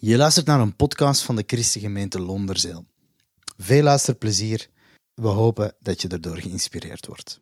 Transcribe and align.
Je 0.00 0.16
luistert 0.16 0.46
naar 0.46 0.60
een 0.60 0.76
podcast 0.76 1.22
van 1.22 1.36
de 1.36 1.42
Christengemeente 1.46 2.20
Londerzeel. 2.20 2.84
Veel 3.56 3.82
luisterplezier. 3.82 4.68
We 5.14 5.28
hopen 5.28 5.74
dat 5.80 6.02
je 6.02 6.08
erdoor 6.08 6.36
geïnspireerd 6.36 7.06
wordt. 7.06 7.40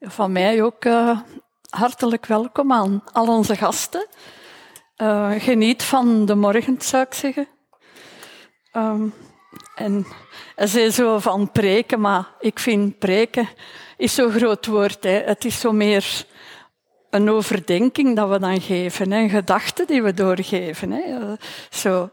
Van 0.00 0.32
mij 0.32 0.62
ook 0.62 0.84
uh, 0.84 1.20
hartelijk 1.70 2.26
welkom 2.26 2.72
aan 2.72 3.02
al 3.12 3.28
onze 3.28 3.56
gasten. 3.56 4.06
Uh, 4.96 5.32
geniet 5.38 5.82
van 5.82 6.26
de 6.26 6.34
morgen, 6.34 6.76
zou 6.80 7.02
ik 7.02 7.14
zeggen. 7.14 7.48
Um, 8.72 9.14
en 9.74 10.06
ze 10.68 10.80
is 10.80 10.94
zo 10.94 11.18
van 11.18 11.52
preken, 11.52 12.00
maar 12.00 12.34
ik 12.40 12.58
vind 12.58 12.98
preken 12.98 13.48
is 13.96 14.14
zo'n 14.14 14.32
groot 14.32 14.66
woord. 14.66 15.04
Hè. 15.04 15.20
Het 15.20 15.44
is 15.44 15.60
zo 15.60 15.72
meer 15.72 16.26
een 17.10 17.30
overdenking 17.30 18.16
dat 18.16 18.28
we 18.28 18.38
dan 18.38 18.60
geven, 18.60 19.12
een 19.12 19.30
gedachte 19.30 19.84
die 19.86 20.02
we 20.02 20.14
doorgeven. 20.14 20.90
Hè. 20.90 21.34
Zo. 21.70 22.10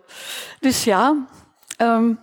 Dus 0.59 0.83
ja, 0.83 1.27
um, 1.77 2.19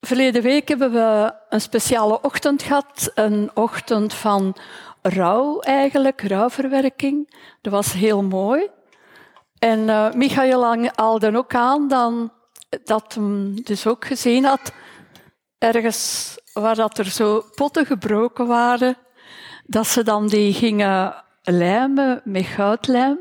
verleden 0.00 0.42
week 0.42 0.68
hebben 0.68 0.92
we 0.92 1.34
een 1.48 1.60
speciale 1.60 2.20
ochtend 2.20 2.62
gehad, 2.62 3.10
een 3.14 3.50
ochtend 3.54 4.14
van 4.14 4.56
rouw 5.02 5.60
eigenlijk, 5.60 6.22
rouwverwerking. 6.22 7.34
Dat 7.60 7.72
was 7.72 7.92
heel 7.92 8.22
mooi. 8.22 8.68
En 9.58 9.78
uh, 9.78 10.12
Michael 10.12 10.90
haalde 10.94 11.36
ook 11.36 11.54
aan 11.54 11.88
dan, 11.88 12.32
dat 12.84 13.14
hem 13.14 13.62
dus 13.62 13.86
ook 13.86 14.04
gezien 14.04 14.44
had, 14.44 14.72
ergens 15.58 16.34
waar 16.52 16.74
dat 16.74 16.98
er 16.98 17.04
zo 17.04 17.44
potten 17.54 17.86
gebroken 17.86 18.46
waren, 18.46 18.96
dat 19.64 19.86
ze 19.86 20.02
dan 20.02 20.28
die 20.28 20.52
gingen 20.52 21.24
lijmen 21.50 22.20
met 22.24 22.44
goudlijm 22.44 23.18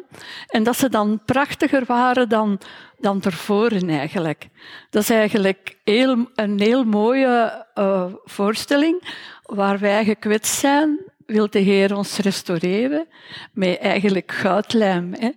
en 0.48 0.64
dat 0.64 0.78
ze 0.78 0.90
dan 0.90 1.22
prachtiger 1.26 1.86
waren 1.86 2.30
dan, 2.30 2.60
dan 3.00 3.20
tevoren 3.20 3.90
eigenlijk. 3.90 4.48
Dat 4.90 5.02
is 5.02 5.10
eigenlijk 5.10 5.78
heel, 5.84 6.30
een 6.36 6.60
heel 6.60 6.84
mooie 6.84 7.66
uh, 7.76 8.06
voorstelling 8.24 9.14
waar 9.44 9.80
wij 9.80 10.06
gekwetst 10.06 10.56
zijn 10.56 11.14
wil 11.26 11.50
de 11.50 11.60
Heer 11.60 11.96
ons 11.96 12.18
restaureren 12.18 13.08
met 13.54 13.78
eigenlijk 13.80 14.32
goudlijm. 14.32 15.14
Hè. 15.14 15.30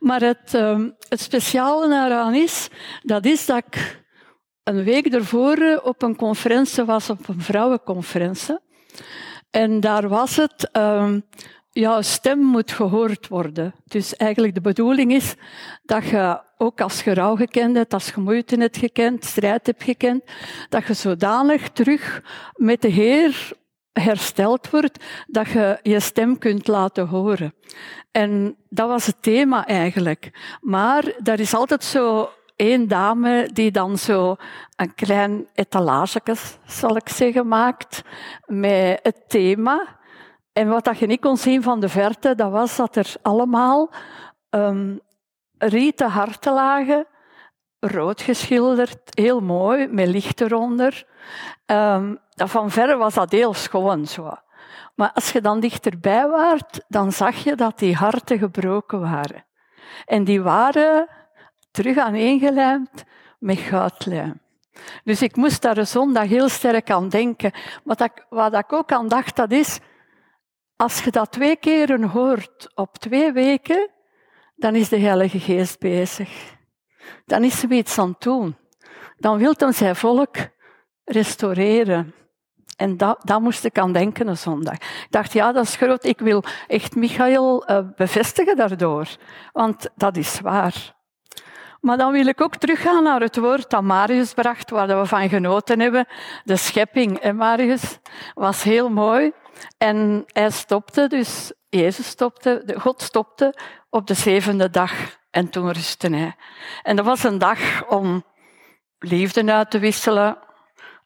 Maar 0.00 0.20
het, 0.20 0.54
um, 0.54 0.96
het 1.08 1.20
speciale 1.20 1.88
daaraan 1.88 2.34
is, 2.34 2.68
dat 3.02 3.24
is 3.24 3.46
dat 3.46 3.56
ik 3.56 4.04
een 4.62 4.84
week 4.84 5.06
ervoor 5.06 5.80
op 5.84 6.02
een 6.02 6.16
conferentie 6.16 6.84
was, 6.84 7.10
op 7.10 7.28
een 7.28 7.40
vrouwenconferentie. 7.40 8.58
En 9.50 9.80
daar 9.80 10.08
was 10.08 10.36
het, 10.36 10.68
um, 10.72 11.24
jouw 11.80 12.02
stem 12.02 12.38
moet 12.38 12.72
gehoord 12.72 13.28
worden. 13.28 13.74
Dus 13.84 14.16
eigenlijk 14.16 14.54
de 14.54 14.60
bedoeling 14.60 15.12
is 15.12 15.34
dat 15.82 16.04
je, 16.04 16.40
ook 16.56 16.80
als 16.80 17.02
je 17.02 17.14
rouw 17.14 17.36
gekend 17.36 17.76
hebt, 17.76 17.92
als 17.92 18.08
je 18.08 18.20
moeite 18.20 18.56
hebt 18.56 18.76
gekend, 18.76 19.24
strijd 19.24 19.66
hebt 19.66 19.82
gekend, 19.82 20.24
dat 20.68 20.86
je 20.86 20.94
zodanig 20.94 21.68
terug 21.68 22.22
met 22.54 22.82
de 22.82 22.88
Heer 22.88 23.52
hersteld 23.92 24.70
wordt, 24.70 25.04
dat 25.26 25.48
je 25.48 25.78
je 25.82 26.00
stem 26.00 26.38
kunt 26.38 26.66
laten 26.66 27.06
horen. 27.06 27.54
En 28.10 28.56
dat 28.68 28.88
was 28.88 29.06
het 29.06 29.22
thema 29.22 29.66
eigenlijk. 29.66 30.30
Maar 30.60 31.04
er 31.22 31.40
is 31.40 31.54
altijd 31.54 31.84
zo 31.84 32.30
één 32.56 32.88
dame 32.88 33.50
die 33.52 33.70
dan 33.70 33.98
zo 33.98 34.36
een 34.76 34.94
klein 34.94 35.46
etalage, 35.54 36.20
zal 36.66 36.96
ik 36.96 37.08
zeggen, 37.08 37.48
maakt 37.48 38.02
met 38.46 38.98
het 39.02 39.28
thema. 39.28 39.96
En 40.56 40.68
wat 40.68 40.84
dat 40.84 40.98
je 40.98 41.06
niet 41.06 41.20
kon 41.20 41.36
zien 41.36 41.62
van 41.62 41.80
de 41.80 41.88
verte, 41.88 42.34
dat 42.34 42.50
was 42.50 42.76
dat 42.76 42.96
er 42.96 43.14
allemaal 43.22 43.90
um, 44.50 45.00
rieten 45.58 46.10
harten 46.10 46.52
lagen, 46.52 47.06
rood 47.80 48.20
geschilderd, 48.20 48.98
heel 49.04 49.40
mooi, 49.40 49.86
met 49.88 50.08
licht 50.08 50.40
eronder. 50.40 51.06
Um, 51.66 52.18
van 52.34 52.70
verre 52.70 52.96
was 52.96 53.14
dat 53.14 53.30
heel 53.30 53.54
schoon 53.54 54.06
zo. 54.06 54.32
Maar 54.94 55.10
als 55.12 55.32
je 55.32 55.40
dan 55.40 55.60
dichterbij 55.60 56.28
waart, 56.28 56.84
dan 56.88 57.12
zag 57.12 57.36
je 57.36 57.54
dat 57.54 57.78
die 57.78 57.94
harten 57.94 58.38
gebroken 58.38 59.00
waren. 59.00 59.44
En 60.04 60.24
die 60.24 60.42
waren 60.42 61.08
terug 61.70 61.98
aangelijmd 61.98 63.04
met 63.38 63.58
goudlijm. 63.58 64.40
Dus 65.04 65.22
ik 65.22 65.36
moest 65.36 65.62
daar 65.62 65.76
een 65.76 65.86
zondag 65.86 66.26
heel 66.26 66.48
sterk 66.48 66.90
aan 66.90 67.08
denken. 67.08 67.52
Ik, 67.84 68.26
wat 68.28 68.54
ik 68.54 68.72
ook 68.72 68.92
aan 68.92 69.08
dacht, 69.08 69.36
dat 69.36 69.50
is, 69.50 69.80
als 70.76 71.04
je 71.04 71.10
dat 71.10 71.32
twee 71.32 71.56
keren 71.56 72.02
hoort 72.02 72.70
op 72.74 72.98
twee 72.98 73.32
weken, 73.32 73.90
dan 74.56 74.74
is 74.74 74.88
de 74.88 74.98
Heilige 74.98 75.40
Geest 75.40 75.78
bezig. 75.78 76.54
Dan 77.24 77.44
is 77.44 77.62
er 77.62 77.72
iets 77.72 77.98
aan 77.98 78.08
het 78.08 78.20
doen. 78.20 78.56
Dan 79.16 79.38
wil 79.38 79.54
hij 79.56 79.72
zijn 79.72 79.96
volk 79.96 80.36
restaureren. 81.04 82.14
En 82.76 82.96
dat, 82.96 83.20
dat 83.24 83.40
moest 83.40 83.64
ik 83.64 83.78
aan 83.78 83.92
denken 83.92 84.28
een 84.28 84.36
zondag. 84.36 84.74
Ik 84.74 85.06
dacht, 85.10 85.32
ja, 85.32 85.52
dat 85.52 85.64
is 85.64 85.76
groot. 85.76 86.04
Ik 86.04 86.18
wil 86.18 86.44
echt 86.66 86.94
Michael 86.94 87.70
uh, 87.70 87.78
bevestigen 87.96 88.56
daardoor. 88.56 89.08
Want 89.52 89.88
dat 89.94 90.16
is 90.16 90.40
waar. 90.40 90.94
Maar 91.80 91.96
dan 91.96 92.12
wil 92.12 92.26
ik 92.26 92.40
ook 92.40 92.56
teruggaan 92.56 93.02
naar 93.02 93.20
het 93.20 93.36
woord 93.36 93.70
dat 93.70 93.82
Marius 93.82 94.34
bracht, 94.34 94.70
waar 94.70 95.00
we 95.00 95.06
van 95.06 95.28
genoten 95.28 95.80
hebben. 95.80 96.06
De 96.44 96.56
schepping. 96.56 97.18
En 97.18 97.36
Marius 97.36 97.98
was 98.34 98.62
heel 98.62 98.88
mooi. 98.88 99.32
En 99.78 100.24
hij 100.26 100.50
stopte, 100.50 101.08
dus 101.08 101.52
Jezus 101.68 102.06
stopte, 102.06 102.74
God 102.78 103.02
stopte 103.02 103.54
op 103.90 104.06
de 104.06 104.14
zevende 104.14 104.70
dag. 104.70 104.92
En 105.30 105.50
toen 105.50 105.72
rustte 105.72 106.08
hij. 106.08 106.34
En 106.82 106.96
dat 106.96 107.04
was 107.04 107.24
een 107.24 107.38
dag 107.38 107.88
om 107.88 108.24
liefde 108.98 109.52
uit 109.52 109.70
te 109.70 109.78
wisselen. 109.78 110.38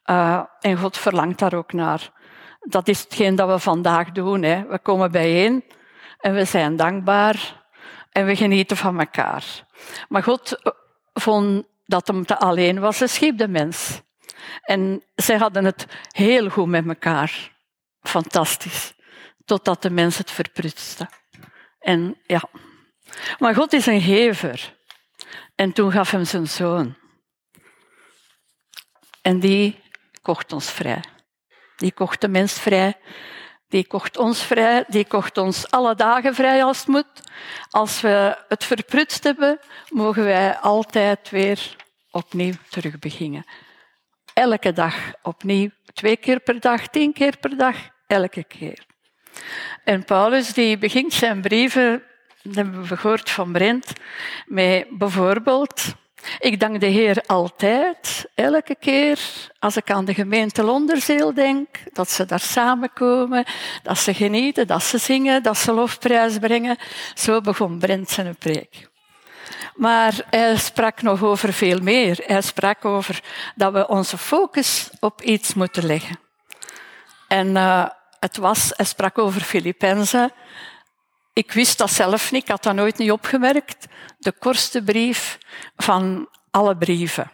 Uh, 0.05 0.43
en 0.59 0.77
God 0.77 0.97
verlangt 0.97 1.39
daar 1.39 1.53
ook 1.53 1.73
naar. 1.73 2.11
Dat 2.59 2.87
is 2.87 3.01
hetgeen 3.01 3.35
dat 3.35 3.49
we 3.49 3.59
vandaag 3.59 4.11
doen. 4.11 4.43
Hè. 4.43 4.67
We 4.67 4.79
komen 4.79 5.11
bijeen 5.11 5.63
en 6.19 6.33
we 6.33 6.45
zijn 6.45 6.75
dankbaar 6.75 7.63
en 8.11 8.25
we 8.25 8.35
genieten 8.35 8.77
van 8.77 8.99
elkaar. 8.99 9.65
Maar 10.09 10.23
God 10.23 10.61
eh, 10.61 10.71
vond 11.13 11.65
dat 11.85 12.07
hem 12.07 12.25
te 12.25 12.37
alleen 12.37 12.79
was. 12.79 12.99
Hij 12.99 13.07
schiep 13.07 13.37
de 13.37 13.47
mens. 13.47 14.01
En 14.61 15.03
zij 15.15 15.37
hadden 15.37 15.65
het 15.65 15.87
heel 16.11 16.49
goed 16.49 16.67
met 16.67 16.87
elkaar. 16.87 17.51
Fantastisch. 18.01 18.93
Totdat 19.45 19.81
de 19.81 19.89
mens 19.89 20.17
het 20.17 20.31
verprutste. 20.31 21.09
En 21.79 22.17
ja. 22.25 22.43
Maar 23.39 23.55
God 23.55 23.73
is 23.73 23.85
een 23.85 24.01
gever. 24.01 24.75
En 25.55 25.73
toen 25.73 25.91
gaf 25.91 26.11
hem 26.11 26.25
zijn 26.25 26.47
zoon. 26.47 26.95
En 29.21 29.39
die 29.39 29.79
kocht 30.21 30.53
ons 30.53 30.71
vrij. 30.71 31.03
Die 31.75 31.91
kocht 31.91 32.21
de 32.21 32.27
mens 32.27 32.53
vrij. 32.53 32.97
Die 33.67 33.87
kocht 33.87 34.17
ons 34.17 34.43
vrij. 34.43 34.83
Die 34.87 35.05
kocht 35.05 35.37
ons 35.37 35.71
alle 35.71 35.95
dagen 35.95 36.35
vrij 36.35 36.63
als 36.63 36.77
het 36.77 36.87
moet. 36.87 37.21
Als 37.69 38.01
we 38.01 38.37
het 38.47 38.63
verprutst 38.63 39.23
hebben, 39.23 39.59
mogen 39.89 40.23
wij 40.23 40.57
altijd 40.57 41.29
weer 41.29 41.75
opnieuw 42.11 42.53
terug 42.69 42.99
beginnen. 42.99 43.45
Elke 44.33 44.73
dag 44.73 44.95
opnieuw. 45.21 45.69
Twee 45.93 46.17
keer 46.17 46.39
per 46.39 46.59
dag, 46.59 46.87
tien 46.87 47.13
keer 47.13 47.37
per 47.37 47.57
dag, 47.57 47.75
elke 48.07 48.43
keer. 48.43 48.85
En 49.83 50.05
Paulus 50.05 50.53
die 50.53 50.77
begint 50.77 51.13
zijn 51.13 51.41
brieven, 51.41 52.03
dat 52.43 52.55
hebben 52.55 52.87
we 52.87 52.97
gehoord 52.97 53.29
van 53.29 53.51
Brent, 53.51 53.93
met 54.45 54.85
bijvoorbeeld 54.89 55.95
ik 56.39 56.59
dank 56.59 56.79
de 56.79 56.85
Heer 56.85 57.23
altijd, 57.25 58.25
elke 58.35 58.75
keer, 58.75 59.19
als 59.59 59.77
ik 59.77 59.91
aan 59.91 60.05
de 60.05 60.13
gemeente 60.13 60.63
Londerzeel 60.63 61.33
denk, 61.33 61.67
dat 61.93 62.11
ze 62.11 62.25
daar 62.25 62.39
samenkomen, 62.39 63.45
dat 63.83 63.97
ze 63.97 64.13
genieten, 64.13 64.67
dat 64.67 64.83
ze 64.83 64.97
zingen, 64.97 65.43
dat 65.43 65.57
ze 65.57 65.71
lofprijs 65.71 66.37
brengen. 66.37 66.77
Zo 67.13 67.41
begon 67.41 67.79
Brent 67.79 68.09
zijn 68.09 68.35
preek. 68.35 68.90
Maar 69.75 70.25
hij 70.29 70.57
sprak 70.57 71.01
nog 71.01 71.23
over 71.23 71.53
veel 71.53 71.79
meer. 71.79 72.23
Hij 72.25 72.41
sprak 72.41 72.85
over 72.85 73.23
dat 73.55 73.73
we 73.73 73.87
onze 73.87 74.17
focus 74.17 74.89
op 74.99 75.21
iets 75.21 75.53
moeten 75.53 75.85
leggen. 75.85 76.19
En 77.27 77.47
uh, 77.47 77.85
het 78.19 78.37
was, 78.37 78.73
hij 78.75 78.85
sprak 78.85 79.17
over 79.17 79.41
Filippenzen, 79.41 80.31
ik 81.33 81.51
wist 81.51 81.77
dat 81.77 81.91
zelf 81.91 82.31
niet, 82.31 82.41
ik 82.41 82.49
had 82.49 82.63
dat 82.63 82.75
nooit 82.75 82.97
niet 82.97 83.11
opgemerkt. 83.11 83.87
De 84.17 84.31
kortste 84.31 84.83
brief 84.83 85.37
van 85.75 86.29
alle 86.51 86.77
brieven. 86.77 87.31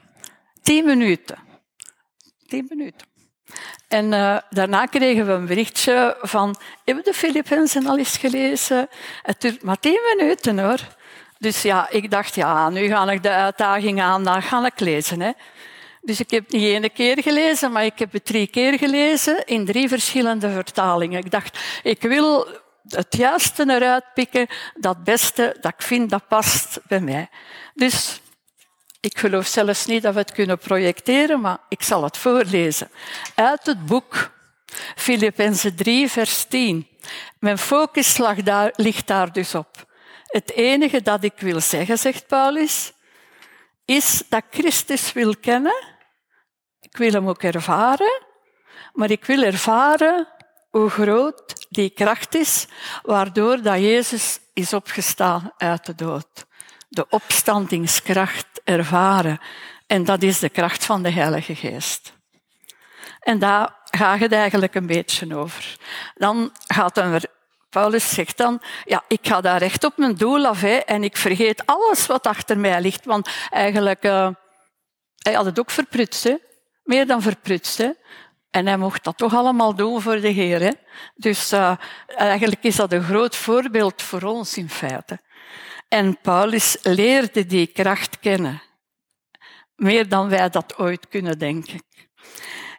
Tien 0.62 0.86
minuten. 0.86 1.38
Tien 2.48 2.66
minuten. 2.70 3.08
En 3.88 4.12
uh, 4.12 4.38
daarna 4.50 4.86
kregen 4.86 5.26
we 5.26 5.32
een 5.32 5.46
berichtje 5.46 6.18
van, 6.22 6.56
hebben 6.86 7.04
de 7.04 7.14
Filippenzen 7.14 7.88
al 7.88 7.98
eens 7.98 8.18
gelezen? 8.18 8.90
Het 9.22 9.42
duurt 9.42 9.64
maar 9.64 9.80
tien 9.80 10.16
minuten 10.16 10.60
hoor. 10.60 10.80
Dus 11.40 11.62
ja, 11.62 11.90
ik 11.90 12.12
dacht, 12.12 12.36
ja, 12.36 12.70
nu 12.70 12.88
ga 12.88 13.12
ik 13.12 13.24
de 13.24 13.30
uitdaging 13.30 14.02
aan, 14.02 14.24
dan 14.24 14.42
ga 14.42 14.66
ik 14.66 14.80
lezen. 14.80 15.22
Hè. 15.22 15.32
Dus 16.02 16.20
ik 16.20 16.32
heb 16.32 16.44
het 16.44 16.54
niet 16.54 16.64
één 16.64 16.94
keer 16.94 17.22
gelezen, 17.22 17.72
maar 17.72 17.86
ik 17.86 18.00
heb 18.00 18.12
het 18.12 18.26
drie 18.26 18.48
keer 18.48 18.78
gelezen 18.78 19.46
in 19.46 19.66
drie 19.66 19.88
verschillende 19.88 20.50
vertalingen. 20.50 21.20
Ik 21.20 21.32
dacht, 21.32 21.60
ik 21.84 22.02
wil 22.02 22.48
het 22.88 23.16
juiste 23.18 23.70
eruit 23.70 24.04
pikken, 24.14 24.48
dat 24.74 25.04
beste 25.04 25.58
dat 25.62 25.74
ik 25.78 25.82
vind 25.82 26.10
dat 26.10 26.28
past 26.28 26.80
bij 26.88 27.00
mij. 27.00 27.30
Dus 27.74 28.22
Ik 29.00 29.20
geloof 29.20 29.48
zelfs 29.48 29.86
niet 29.86 30.02
dat 30.02 30.14
we 30.14 30.20
het 30.20 30.32
kunnen 30.32 30.58
projecteren, 30.58 31.42
maar 31.42 31.58
ik 31.70 31.84
zal 31.84 32.04
het 32.04 32.18
voorlezen. 32.18 32.90
Uit 33.36 33.66
het 33.66 33.86
boek 33.86 34.32
Filippenzen 34.96 35.76
3, 35.76 36.10
vers 36.10 36.44
10. 36.44 36.88
Mijn 37.40 37.58
focus 37.58 38.18
lag 38.18 38.44
daar, 38.44 38.74
ligt 38.76 39.08
daar 39.08 39.32
dus 39.32 39.56
op. 39.56 39.87
Het 40.28 40.52
enige 40.52 41.02
dat 41.02 41.24
ik 41.24 41.40
wil 41.40 41.62
zeggen, 41.62 41.98
zegt 41.98 42.28
Paulus, 42.28 42.94
is 43.86 44.24
dat 44.30 44.44
Christus 44.50 45.14
wil 45.14 45.36
kennen. 45.38 45.86
Ik 46.80 46.98
wil 46.98 47.12
hem 47.12 47.28
ook 47.28 47.44
ervaren, 47.44 48.22
maar 48.94 49.12
ik 49.12 49.26
wil 49.26 49.44
ervaren 49.44 50.28
hoe 50.70 50.90
groot 50.90 51.68
die 51.70 51.90
kracht 51.90 52.36
is, 52.36 52.68
waardoor 53.02 53.62
dat 53.62 53.80
Jezus 53.80 54.40
is 54.54 54.74
opgestaan 54.74 55.52
uit 55.58 55.86
de 55.86 55.96
dood. 55.96 56.46
De 56.90 57.10
opstandingskracht 57.10 58.62
ervaren. 58.64 59.40
En 59.88 60.04
dat 60.04 60.24
is 60.24 60.40
de 60.40 60.50
kracht 60.50 60.86
van 60.86 61.04
de 61.04 61.12
Heilige 61.12 61.56
Geest. 61.56 62.14
En 63.20 63.40
daar 63.40 63.76
gaat 63.86 64.20
het 64.20 64.32
eigenlijk 64.32 64.76
een 64.76 64.88
beetje 64.88 65.36
over. 65.36 65.76
Dan 66.16 66.52
gaat 66.68 66.98
er, 66.98 67.24
Paulus 67.70 68.14
zegt 68.14 68.38
dan, 68.38 68.62
ja, 68.86 69.04
ik 69.08 69.20
ga 69.22 69.42
daar 69.42 69.60
recht 69.60 69.84
op 69.84 69.98
mijn 69.98 70.16
doel 70.16 70.46
af 70.46 70.62
hè, 70.62 70.76
en 70.76 71.04
ik 71.04 71.18
vergeet 71.18 71.66
alles 71.66 72.06
wat 72.06 72.28
achter 72.28 72.58
mij 72.58 72.82
ligt. 72.82 73.06
Want 73.06 73.30
eigenlijk, 73.50 74.06
uh, 74.06 74.30
hij 75.18 75.34
had 75.34 75.46
het 75.46 75.60
ook 75.60 75.72
verprutst, 75.72 76.38
meer 76.84 77.08
dan 77.08 77.22
verprutst. 77.22 77.80
En 78.50 78.68
hij 78.68 78.78
mocht 78.78 79.04
dat 79.04 79.18
toch 79.18 79.36
allemaal 79.36 79.76
doen 79.76 80.02
voor 80.02 80.20
de 80.22 80.28
Heer. 80.28 80.62
Hè? 80.62 80.72
Dus 81.16 81.54
uh, 81.54 81.78
eigenlijk 82.08 82.64
is 82.64 82.76
dat 82.76 82.94
een 82.94 83.04
groot 83.04 83.36
voorbeeld 83.36 84.02
voor 84.02 84.22
ons 84.22 84.58
in 84.58 84.70
feite. 84.70 85.20
En 85.88 86.18
Paulus 86.22 86.78
leerde 86.82 87.46
die 87.46 87.68
kracht 87.68 88.20
kennen. 88.20 88.62
Meer 89.76 90.10
dan 90.10 90.30
wij 90.30 90.50
dat 90.50 90.78
ooit 90.78 91.08
kunnen 91.08 91.40
denken. 91.40 91.84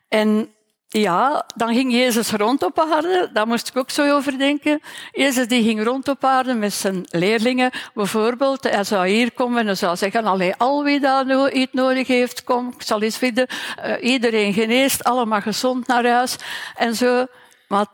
En 0.09 0.55
ja, 0.89 1.47
dan 1.57 1.75
ging 1.75 1.93
Jezus 1.93 2.31
rond 2.31 2.63
op 2.63 2.79
aarde. 2.81 3.31
Daar 3.33 3.47
moest 3.47 3.69
ik 3.69 3.77
ook 3.77 3.91
zo 3.91 4.15
over 4.15 4.39
denken. 4.39 4.81
Jezus 5.13 5.49
die 5.49 5.63
ging 5.63 5.85
rond 5.85 6.09
op 6.09 6.25
aarde 6.25 6.55
met 6.55 6.73
zijn 6.73 7.07
leerlingen. 7.11 7.71
Bijvoorbeeld, 7.95 8.63
hij 8.63 8.85
zou 8.85 9.09
hier 9.09 9.33
komen 9.33 9.59
en 9.59 9.67
hij 9.67 9.75
zou 9.75 9.97
zeggen, 9.97 10.25
allee, 10.25 10.55
al 10.55 10.85
wie 10.85 11.01
daar 11.01 11.53
iets 11.53 11.73
nodig 11.73 12.07
heeft, 12.07 12.45
kom, 12.45 12.73
ik 12.77 12.83
zal 12.83 13.03
eens 13.03 13.17
vinden. 13.19 13.47
Uh, 13.85 13.95
iedereen 14.01 14.53
geneest, 14.53 15.05
allemaal 15.05 15.41
gezond 15.41 15.87
naar 15.87 16.07
huis. 16.07 16.37
En 16.75 16.95
zo. 16.95 17.27
Maar 17.69 17.87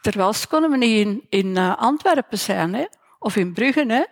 terwijl 0.00 0.32
ze 0.32 0.46
konden 0.46 0.70
we 0.70 0.76
niet 0.76 1.06
in, 1.06 1.26
in 1.28 1.46
uh, 1.46 1.76
Antwerpen 1.76 2.38
zijn, 2.38 2.74
hè? 2.74 2.84
of 3.18 3.36
in 3.36 3.52
Brugge. 3.52 3.84
Hè? 3.88 4.04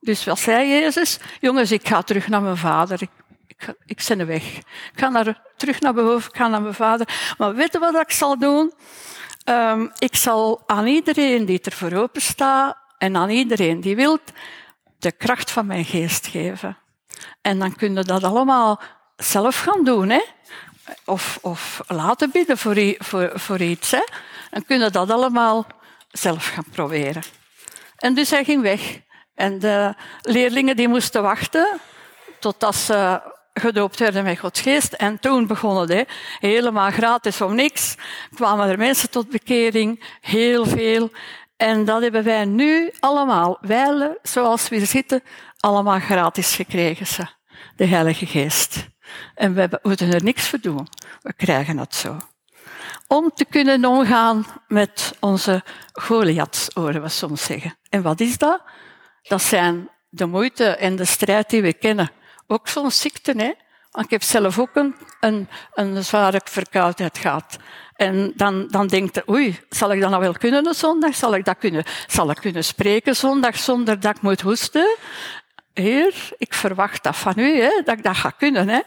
Dus 0.00 0.24
wat 0.24 0.38
zei 0.38 0.68
Jezus? 0.68 1.18
Jongens, 1.40 1.72
ik 1.72 1.88
ga 1.88 2.02
terug 2.02 2.28
naar 2.28 2.42
mijn 2.42 2.56
vader 2.56 3.00
ik, 3.62 3.74
ik 3.86 4.04
ben 4.08 4.26
weg. 4.26 4.56
Ik 4.56 4.64
ga 4.94 5.08
naar, 5.08 5.40
terug 5.56 5.80
naar 5.80 5.94
boven, 5.94 6.30
ik 6.30 6.36
ga 6.36 6.48
naar 6.48 6.62
mijn 6.62 6.74
vader. 6.74 7.34
Maar 7.38 7.54
weet 7.54 7.72
je 7.72 7.78
wat 7.78 8.00
ik 8.00 8.10
zal 8.10 8.38
doen? 8.38 8.72
Um, 9.44 9.92
ik 9.98 10.16
zal 10.16 10.62
aan 10.66 10.86
iedereen 10.86 11.44
die 11.44 11.60
er 11.60 11.72
voor 11.72 11.92
open 11.92 12.22
staat 12.22 12.76
en 12.98 13.16
aan 13.16 13.30
iedereen 13.30 13.80
die 13.80 13.96
wilt, 13.96 14.32
de 14.98 15.12
kracht 15.12 15.50
van 15.50 15.66
mijn 15.66 15.84
geest 15.84 16.26
geven. 16.26 16.78
En 17.40 17.58
dan 17.58 17.76
kunnen 17.76 18.04
dat 18.04 18.24
allemaal 18.24 18.80
zelf 19.16 19.60
gaan 19.60 19.84
doen. 19.84 20.08
Hè? 20.08 20.22
Of, 21.04 21.38
of 21.42 21.80
laten 21.86 22.30
bidden 22.30 22.58
voor, 22.58 22.94
voor, 22.98 23.30
voor 23.34 23.60
iets. 23.60 23.90
Hè? 23.90 24.04
Dan 24.50 24.64
kunnen 24.64 24.92
dat 24.92 25.10
allemaal 25.10 25.66
zelf 26.10 26.46
gaan 26.46 26.64
proberen. 26.72 27.22
En 27.96 28.14
dus 28.14 28.30
hij 28.30 28.44
ging 28.44 28.62
weg. 28.62 29.00
En 29.34 29.58
de 29.58 29.94
leerlingen 30.20 30.76
die 30.76 30.88
moesten 30.88 31.22
wachten 31.22 31.80
totdat 32.38 32.74
ze 32.74 33.20
gedoopt 33.54 33.98
werden 33.98 34.24
met 34.24 34.38
Gods 34.38 34.60
geest. 34.60 34.92
En 34.92 35.18
toen 35.20 35.46
begonnen 35.46 35.96
het, 35.96 36.08
helemaal 36.38 36.90
gratis 36.90 37.40
om 37.40 37.54
niks. 37.54 37.94
Kwamen 38.34 38.68
er 38.68 38.78
mensen 38.78 39.10
tot 39.10 39.30
bekering, 39.30 40.04
heel 40.20 40.66
veel. 40.66 41.10
En 41.56 41.84
dat 41.84 42.02
hebben 42.02 42.24
wij 42.24 42.44
nu 42.44 42.90
allemaal, 43.00 43.58
wij 43.60 44.18
zoals 44.22 44.68
we 44.68 44.86
zitten, 44.86 45.22
allemaal 45.56 46.00
gratis 46.00 46.54
gekregen, 46.54 47.06
ze, 47.06 47.26
de 47.76 47.86
Heilige 47.86 48.26
Geest. 48.26 48.88
En 49.34 49.54
we 49.54 49.78
moeten 49.82 50.12
er 50.12 50.24
niks 50.24 50.48
voor 50.48 50.60
doen. 50.60 50.88
We 51.20 51.32
krijgen 51.32 51.78
het 51.78 51.94
zo. 51.94 52.16
Om 53.06 53.30
te 53.34 53.44
kunnen 53.44 53.84
omgaan 53.84 54.46
met 54.68 55.16
onze 55.20 55.62
Goliaths, 55.92 56.68
horen 56.74 57.02
we 57.02 57.08
soms 57.08 57.44
zeggen. 57.44 57.76
En 57.88 58.02
wat 58.02 58.20
is 58.20 58.38
dat? 58.38 58.62
Dat 59.22 59.42
zijn 59.42 59.88
de 60.08 60.26
moeite 60.26 60.64
en 60.64 60.96
de 60.96 61.04
strijd 61.04 61.50
die 61.50 61.62
we 61.62 61.72
kennen 61.72 62.10
ook 62.52 62.68
zo'n 62.68 62.90
ziekte, 62.90 63.32
hè. 63.36 63.52
Ik 64.02 64.10
heb 64.10 64.22
zelf 64.22 64.58
ook 64.58 64.76
een, 65.20 65.48
een, 65.74 66.04
zware 66.04 66.40
verkoudheid 66.44 67.18
gehad. 67.18 67.56
En 67.96 68.32
dan, 68.36 68.68
dan 68.68 68.86
denkt 68.86 69.14
je, 69.14 69.30
oei, 69.30 69.60
zal 69.68 69.92
ik 69.92 70.00
dat 70.00 70.10
nou 70.10 70.22
wel 70.22 70.32
kunnen 70.32 70.66
op 70.66 70.74
zondag? 70.74 71.14
Zal 71.14 71.34
ik 71.34 71.44
dat 71.44 71.58
kunnen, 71.58 71.84
zal 72.06 72.30
ik 72.30 72.36
kunnen 72.36 72.64
spreken 72.64 73.16
zondag 73.16 73.56
zonder 73.56 74.00
dat 74.00 74.16
ik 74.16 74.22
moet 74.22 74.40
hoesten? 74.40 74.96
Heer, 75.72 76.14
ik 76.38 76.54
verwacht 76.54 77.02
dat 77.02 77.16
van 77.16 77.38
u, 77.38 77.60
hè, 77.60 77.82
dat 77.84 77.96
ik 77.96 78.02
dat 78.02 78.16
ga 78.16 78.30
kunnen. 78.30 78.68
Hè. 78.68 78.80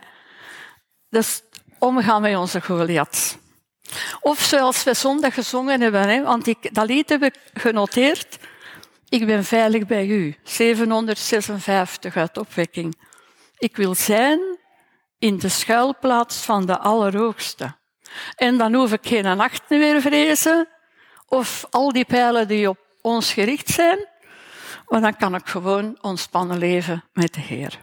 Dus 1.09 1.41
omgaan 1.79 2.21
met 2.21 2.35
onze 2.35 2.61
Goliath. 2.61 3.37
Of 4.21 4.39
zoals 4.39 4.83
we 4.83 4.93
zondag 4.93 5.33
gezongen 5.33 5.81
hebben, 5.81 6.09
hè, 6.09 6.23
want 6.23 6.47
ik, 6.47 6.73
dat 6.73 6.87
lied 6.87 7.09
heb 7.09 7.23
ik 7.23 7.35
genoteerd. 7.53 8.37
Ik 9.09 9.25
ben 9.25 9.43
veilig 9.43 9.85
bij 9.85 10.07
u. 10.07 10.35
756 10.43 12.15
uit 12.17 12.37
opwekking. 12.37 12.95
Ik 13.57 13.75
wil 13.75 13.95
zijn 13.95 14.39
in 15.19 15.37
de 15.37 15.49
schuilplaats 15.49 16.37
van 16.37 16.65
de 16.65 16.77
Allerhoogste. 16.77 17.75
En 18.35 18.57
dan 18.57 18.73
hoef 18.73 18.91
ik 18.93 19.07
geen 19.07 19.37
nacht 19.37 19.69
meer 19.69 20.01
vrezen 20.01 20.67
of 21.27 21.65
al 21.69 21.91
die 21.91 22.05
pijlen 22.05 22.47
die 22.47 22.69
op 22.69 22.77
ons 23.01 23.33
gericht 23.33 23.67
zijn, 23.67 24.07
maar 24.87 25.01
dan 25.01 25.15
kan 25.15 25.35
ik 25.35 25.47
gewoon 25.47 25.97
ontspannen 26.01 26.57
leven 26.57 27.03
met 27.13 27.33
de 27.33 27.41
Heer. 27.41 27.79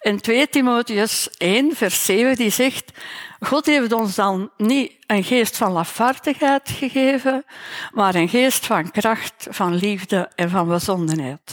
En 0.00 0.20
2 0.20 0.48
Timotheus 0.48 1.28
1, 1.36 1.76
vers 1.76 2.04
7, 2.04 2.36
die 2.36 2.50
zegt, 2.50 2.92
God 3.40 3.66
heeft 3.66 3.92
ons 3.92 4.14
dan 4.14 4.50
niet 4.56 4.92
een 5.06 5.24
geest 5.24 5.56
van 5.56 5.72
lafhartigheid 5.72 6.70
gegeven, 6.70 7.44
maar 7.92 8.14
een 8.14 8.28
geest 8.28 8.66
van 8.66 8.90
kracht, 8.90 9.46
van 9.50 9.74
liefde 9.74 10.30
en 10.34 10.50
van 10.50 10.68
bezondenheid. 10.68 11.52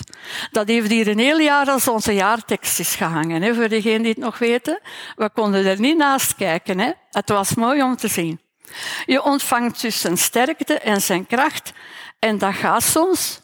Dat 0.52 0.68
heeft 0.68 0.90
hier 0.90 1.08
een 1.08 1.20
heel 1.20 1.40
jaar 1.40 1.70
als 1.70 1.88
onze 1.88 2.14
jaartekst 2.14 2.80
is 2.80 2.96
gehangen, 2.96 3.42
hè, 3.42 3.56
voor 3.56 3.70
degenen 3.70 4.02
die 4.02 4.12
het 4.12 4.24
nog 4.24 4.38
weten. 4.38 4.80
We 5.16 5.30
konden 5.34 5.66
er 5.66 5.80
niet 5.80 5.98
naast 5.98 6.36
kijken. 6.36 6.80
Hè. 6.80 6.92
Het 7.12 7.30
was 7.30 7.56
mooi 7.56 7.84
om 7.84 7.96
te 7.96 8.08
zien. 8.08 8.40
Je 9.06 9.24
ontvangt 9.24 9.82
dus 9.82 10.00
zijn 10.00 10.18
sterkte 10.18 10.80
en 10.80 11.02
zijn 11.02 11.28
kracht 11.28 11.74
en 12.20 12.38
dat 12.38 12.54
gaat 12.54 12.84
soms 12.84 13.42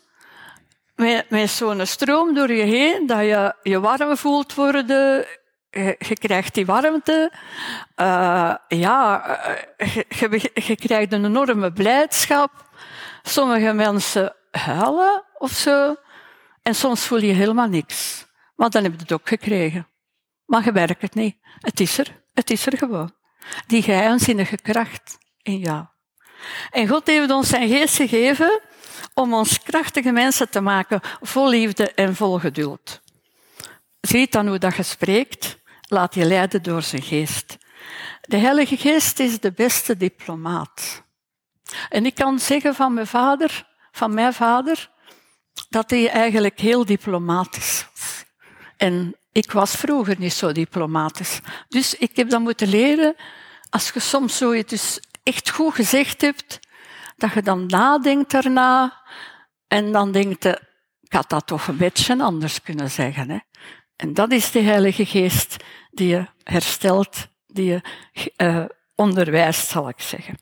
met, 0.99 1.29
met 1.29 1.49
zo'n 1.49 1.85
stroom 1.85 2.33
door 2.33 2.51
je 2.51 2.63
heen, 2.63 3.07
dat 3.07 3.19
je 3.19 3.55
je 3.63 3.79
warm 3.79 4.17
voelt 4.17 4.53
worden, 4.53 5.25
je, 5.69 6.17
krijgt 6.19 6.53
die 6.53 6.65
warmte, 6.65 7.31
uh, 7.95 8.53
ja, 8.67 9.23
eh, 9.77 9.95
je, 9.95 10.51
je, 10.53 10.75
krijgt 10.75 11.13
een 11.13 11.25
enorme 11.25 11.71
blijdschap. 11.71 12.51
Sommige 13.21 13.73
mensen 13.73 14.35
huilen 14.51 15.23
of 15.37 15.51
zo, 15.51 15.95
en 16.61 16.75
soms 16.75 17.05
voel 17.05 17.19
je 17.19 17.33
helemaal 17.33 17.67
niks. 17.67 18.25
Maar 18.55 18.69
dan 18.69 18.83
heb 18.83 18.91
je 18.91 18.99
het 18.99 19.11
ook 19.11 19.27
gekregen. 19.27 19.87
Maar 20.45 20.63
je 20.63 20.71
werkt 20.71 21.01
het 21.01 21.15
niet. 21.15 21.35
Het 21.59 21.79
is 21.79 21.97
er. 21.97 22.21
Het 22.33 22.49
is 22.49 22.65
er 22.65 22.77
gewoon. 22.77 23.11
Die 23.67 23.81
geheimzinnige 23.81 24.57
kracht 24.57 25.17
in 25.41 25.57
jou. 25.57 25.85
En 26.71 26.87
God 26.87 27.07
heeft 27.07 27.31
ons 27.31 27.49
zijn 27.49 27.69
geest 27.69 27.95
gegeven 27.95 28.61
om 29.13 29.33
ons 29.33 29.63
krachtige 29.63 30.11
mensen 30.11 30.49
te 30.49 30.61
maken, 30.61 31.01
vol 31.21 31.49
liefde 31.49 31.91
en 31.93 32.15
vol 32.15 32.39
geduld. 32.39 33.01
Ziet 34.01 34.31
dan 34.31 34.47
hoe 34.47 34.57
dat 34.57 34.75
je 34.75 34.83
spreekt, 34.83 35.57
laat 35.87 36.15
je 36.15 36.25
leiden 36.25 36.63
door 36.63 36.81
zijn 36.81 37.01
geest. 37.01 37.57
De 38.21 38.37
Heilige 38.37 38.77
Geest 38.77 39.19
is 39.19 39.39
de 39.39 39.51
beste 39.51 39.97
diplomaat. 39.97 41.03
En 41.89 42.05
ik 42.05 42.15
kan 42.15 42.39
zeggen 42.39 42.75
van 42.75 42.93
mijn 42.93 43.07
vader, 43.07 43.67
van 43.91 44.13
mijn 44.13 44.33
vader, 44.33 44.89
dat 45.69 45.89
hij 45.89 46.09
eigenlijk 46.09 46.59
heel 46.59 46.85
diplomatisch 46.85 47.85
was. 47.93 48.23
En 48.77 49.15
ik 49.31 49.51
was 49.51 49.71
vroeger 49.71 50.15
niet 50.19 50.33
zo 50.33 50.51
diplomatisch. 50.51 51.39
Dus 51.67 51.95
ik 51.95 52.15
heb 52.15 52.29
dan 52.29 52.41
moeten 52.41 52.67
leren, 52.67 53.15
als 53.69 53.91
je 53.93 53.99
soms 53.99 54.37
zoiets 54.37 54.99
echt 55.23 55.49
goed 55.49 55.73
gezegd 55.73 56.21
hebt, 56.21 56.59
dat 57.19 57.33
je 57.33 57.41
dan 57.41 57.65
nadenkt 57.65 58.31
daarna 58.31 59.03
en 59.67 59.91
dan 59.91 60.11
denkt 60.11 60.43
je, 60.43 60.61
ik 61.01 61.13
had 61.13 61.29
dat 61.29 61.47
toch 61.47 61.67
een 61.67 61.77
beetje 61.77 62.23
anders 62.23 62.61
kunnen 62.61 62.91
zeggen. 62.91 63.29
Hè? 63.29 63.37
En 63.95 64.13
dat 64.13 64.31
is 64.31 64.51
de 64.51 64.61
Heilige 64.61 65.05
Geest 65.05 65.63
die 65.91 66.07
je 66.07 66.25
herstelt, 66.43 67.27
die 67.47 67.65
je 67.65 67.81
uh, 68.37 68.65
onderwijst, 68.95 69.67
zal 69.67 69.89
ik 69.89 70.01
zeggen. 70.01 70.37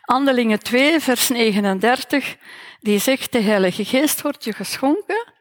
Handelingen 0.00 0.58
2, 0.58 1.00
vers 1.00 1.28
39, 1.28 2.36
die 2.80 2.98
zegt, 2.98 3.32
de 3.32 3.40
Heilige 3.40 3.84
Geest 3.84 4.22
wordt 4.22 4.44
je 4.44 4.52
geschonken, 4.52 5.32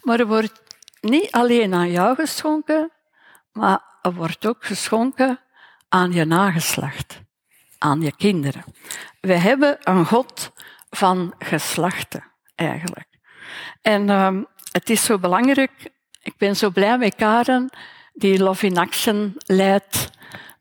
maar 0.00 0.26
wordt 0.26 0.62
niet 1.00 1.30
alleen 1.30 1.74
aan 1.74 1.90
jou 1.90 2.14
geschonken, 2.14 2.92
maar 3.52 3.82
wordt 4.02 4.46
ook 4.46 4.64
geschonken 4.64 5.40
aan 5.88 6.12
je 6.12 6.24
nageslacht, 6.24 7.20
aan 7.78 8.00
je 8.00 8.16
kinderen. 8.16 8.64
We 9.20 9.32
hebben 9.32 9.76
een 9.80 10.06
God 10.06 10.52
van 10.90 11.34
geslachten, 11.38 12.24
eigenlijk. 12.54 13.08
En 13.82 14.08
um, 14.08 14.46
het 14.72 14.90
is 14.90 15.04
zo 15.04 15.18
belangrijk, 15.18 15.90
ik 16.22 16.36
ben 16.36 16.56
zo 16.56 16.70
blij 16.70 16.98
met 16.98 17.14
Karen, 17.14 17.70
die 18.12 18.38
Love 18.38 18.66
in 18.66 18.78
Action 18.78 19.34
leidt 19.46 20.10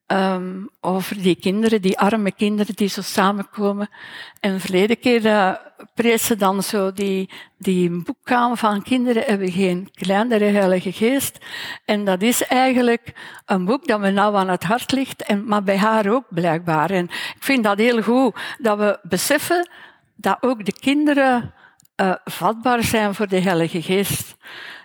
um, 0.07 0.69
over 0.81 1.21
die 1.21 1.35
kinderen, 1.35 1.81
die 1.81 1.99
arme 1.99 2.31
kinderen 2.31 2.75
die 2.75 2.87
zo 2.87 3.01
samenkomen. 3.01 3.89
En 4.39 4.59
verleden 4.59 4.99
keer 4.99 5.25
uh, 5.25 5.53
prees 5.93 6.25
ze 6.25 6.35
dan 6.35 6.63
zo 6.63 6.91
die, 6.91 7.29
die 7.57 7.89
boekkamer 8.03 8.57
van 8.57 8.83
kinderen 8.83 9.23
hebben 9.23 9.51
geen 9.51 9.89
kleinere 9.93 10.45
heilige 10.45 10.91
geest. 10.91 11.37
En 11.85 12.05
dat 12.05 12.21
is 12.21 12.43
eigenlijk 12.43 13.13
een 13.45 13.65
boek 13.65 13.87
dat 13.87 13.99
me 13.99 14.11
nou 14.11 14.35
aan 14.35 14.49
het 14.49 14.63
hart 14.63 14.91
ligt, 14.91 15.23
en, 15.23 15.45
maar 15.45 15.63
bij 15.63 15.77
haar 15.77 16.09
ook 16.09 16.25
blijkbaar. 16.29 16.89
En 16.89 17.03
ik 17.05 17.43
vind 17.43 17.63
dat 17.63 17.77
heel 17.77 18.01
goed, 18.01 18.35
dat 18.57 18.77
we 18.77 18.99
beseffen 19.03 19.69
dat 20.15 20.37
ook 20.41 20.65
de 20.65 20.79
kinderen 20.79 21.53
uh, 22.01 22.13
vatbaar 22.25 22.83
zijn 22.83 23.15
voor 23.15 23.27
de 23.27 23.39
heilige 23.39 23.81
geest. 23.81 24.35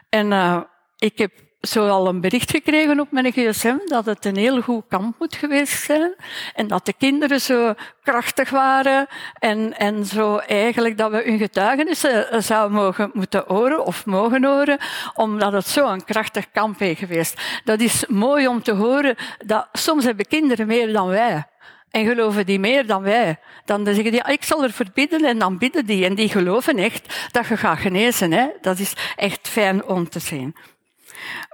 En 0.08 0.30
uh, 0.30 0.60
ik 0.98 1.18
heb 1.18 1.32
zo 1.62 1.88
al 1.88 2.08
een 2.08 2.20
bericht 2.20 2.50
gekregen 2.50 3.00
op 3.00 3.10
mijn 3.10 3.32
gsm 3.32 3.76
dat 3.84 4.06
het 4.06 4.24
een 4.24 4.36
heel 4.36 4.60
goed 4.60 4.84
kamp 4.88 5.18
moet 5.18 5.34
geweest 5.34 5.82
zijn. 5.82 6.14
En 6.54 6.66
dat 6.66 6.86
de 6.86 6.92
kinderen 6.92 7.40
zo 7.40 7.74
krachtig 8.02 8.50
waren. 8.50 9.06
En, 9.38 9.78
en 9.78 10.06
zo 10.06 10.36
eigenlijk 10.36 10.98
dat 10.98 11.10
we 11.10 11.22
hun 11.24 11.38
getuigenissen 11.38 12.42
zouden 12.42 12.76
mogen 12.76 13.10
moeten 13.12 13.44
horen 13.46 13.84
of 13.84 14.06
mogen 14.06 14.44
horen. 14.44 14.78
Omdat 15.14 15.52
het 15.52 15.66
zo 15.66 15.86
een 15.86 16.04
krachtig 16.04 16.50
kamp 16.52 16.80
is 16.80 16.98
geweest. 16.98 17.40
Dat 17.64 17.80
is 17.80 18.06
mooi 18.06 18.48
om 18.48 18.62
te 18.62 18.72
horen 18.72 19.16
dat 19.44 19.68
soms 19.72 20.04
hebben 20.04 20.26
kinderen 20.26 20.66
meer 20.66 20.92
dan 20.92 21.08
wij. 21.08 21.44
En 21.90 22.06
geloven 22.06 22.46
die 22.46 22.58
meer 22.58 22.86
dan 22.86 23.02
wij. 23.02 23.38
Dan 23.64 23.84
zeggen 23.84 24.10
die, 24.10 24.22
ik 24.26 24.44
zal 24.44 24.62
ervoor 24.62 24.86
bidden 24.94 25.24
en 25.24 25.38
dan 25.38 25.58
bidden 25.58 25.86
die. 25.86 26.04
En 26.04 26.14
die 26.14 26.28
geloven 26.28 26.78
echt 26.78 27.28
dat 27.30 27.46
je 27.46 27.56
gaat 27.56 27.78
genezen. 27.78 28.32
Hè? 28.32 28.46
Dat 28.60 28.78
is 28.78 28.92
echt 29.16 29.48
fijn 29.48 29.84
om 29.84 30.08
te 30.08 30.18
zien. 30.18 30.56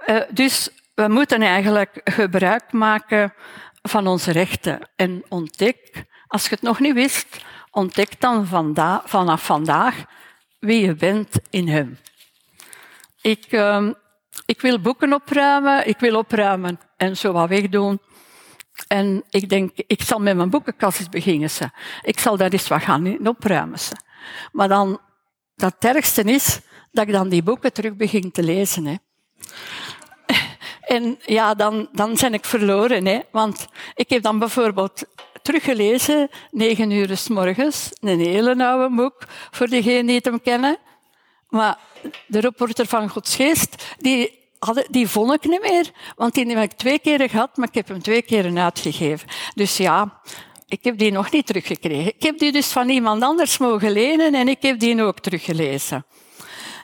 Uh, 0.07 0.21
dus 0.29 0.69
we 0.95 1.07
moeten 1.07 1.41
eigenlijk 1.41 2.01
gebruik 2.03 2.71
maken 2.71 3.33
van 3.81 4.07
onze 4.07 4.31
rechten. 4.31 4.89
En 4.95 5.23
ontdek, 5.27 6.05
als 6.27 6.43
je 6.43 6.49
het 6.49 6.61
nog 6.61 6.79
niet 6.79 6.93
wist, 6.93 7.43
ontdek 7.71 8.21
dan 8.21 8.47
vanaf 9.05 9.45
vandaag 9.45 10.05
wie 10.59 10.85
je 10.85 10.95
bent 10.95 11.39
in 11.49 11.67
hem. 11.67 11.97
Ik, 13.21 13.51
uh, 13.51 13.89
ik 14.45 14.61
wil 14.61 14.79
boeken 14.79 15.13
opruimen, 15.13 15.87
ik 15.87 15.99
wil 15.99 16.17
opruimen 16.17 16.79
en 16.97 17.17
zo 17.17 17.31
wat 17.31 17.49
wegdoen. 17.49 18.01
En 18.87 19.23
ik 19.29 19.49
denk, 19.49 19.71
ik 19.75 20.01
zal 20.01 20.19
met 20.19 20.35
mijn 20.35 20.49
boekenkast 20.49 20.99
eens 20.99 21.09
beginnen. 21.09 21.49
Ze. 21.49 21.69
Ik 22.01 22.19
zal 22.19 22.37
daar 22.37 22.51
eens 22.51 22.67
wat 22.67 22.81
gaan 22.81 23.27
opruimen. 23.27 23.79
Ze. 23.79 23.95
Maar 24.51 24.67
dan, 24.67 24.99
dat 25.55 25.75
ergste 25.79 26.23
is 26.23 26.59
dat 26.91 27.07
ik 27.07 27.13
dan 27.13 27.29
die 27.29 27.43
boeken 27.43 27.73
terug 27.73 27.95
begin 27.95 28.31
te 28.31 28.43
lezen. 28.43 28.85
Hè. 28.85 28.95
En 30.81 31.19
ja, 31.25 31.53
dan, 31.53 31.89
dan 31.91 32.17
ben 32.21 32.33
ik 32.33 32.45
verloren. 32.45 33.05
Hè? 33.05 33.19
Want 33.31 33.67
ik 33.95 34.09
heb 34.09 34.21
dan 34.21 34.39
bijvoorbeeld 34.39 35.03
teruggelezen, 35.41 36.29
negen 36.51 36.91
uur 36.91 37.17
s 37.17 37.27
morgens, 37.27 37.89
een 37.99 38.19
hele 38.19 38.65
oude 38.65 38.95
boek, 38.95 39.23
voor 39.51 39.67
degenen 39.67 40.05
die 40.05 40.15
het 40.15 40.25
hem 40.25 40.41
kennen. 40.41 40.77
Maar 41.49 41.77
de 42.27 42.39
reporter 42.39 42.85
van 42.85 43.09
Godsgeest, 43.09 43.95
die, 43.97 44.39
hadden, 44.59 44.85
die 44.89 45.07
vond 45.07 45.33
ik 45.33 45.43
niet 45.43 45.61
meer. 45.61 45.91
Want 46.15 46.33
die 46.33 46.47
heb 46.47 46.71
ik 46.71 46.77
twee 46.77 46.99
keer 46.99 47.29
gehad, 47.29 47.57
maar 47.57 47.67
ik 47.67 47.73
heb 47.73 47.87
hem 47.87 48.01
twee 48.01 48.21
keer 48.21 48.57
uitgegeven. 48.57 49.27
Dus 49.55 49.77
ja, 49.77 50.21
ik 50.67 50.83
heb 50.83 50.97
die 50.97 51.11
nog 51.11 51.31
niet 51.31 51.45
teruggekregen. 51.45 52.15
Ik 52.15 52.23
heb 52.23 52.39
die 52.39 52.51
dus 52.51 52.67
van 52.67 52.89
iemand 52.89 53.23
anders 53.23 53.57
mogen 53.57 53.91
lenen 53.91 54.35
en 54.35 54.47
ik 54.47 54.61
heb 54.61 54.79
die 54.79 55.03
ook 55.03 55.19
teruggelezen. 55.19 56.05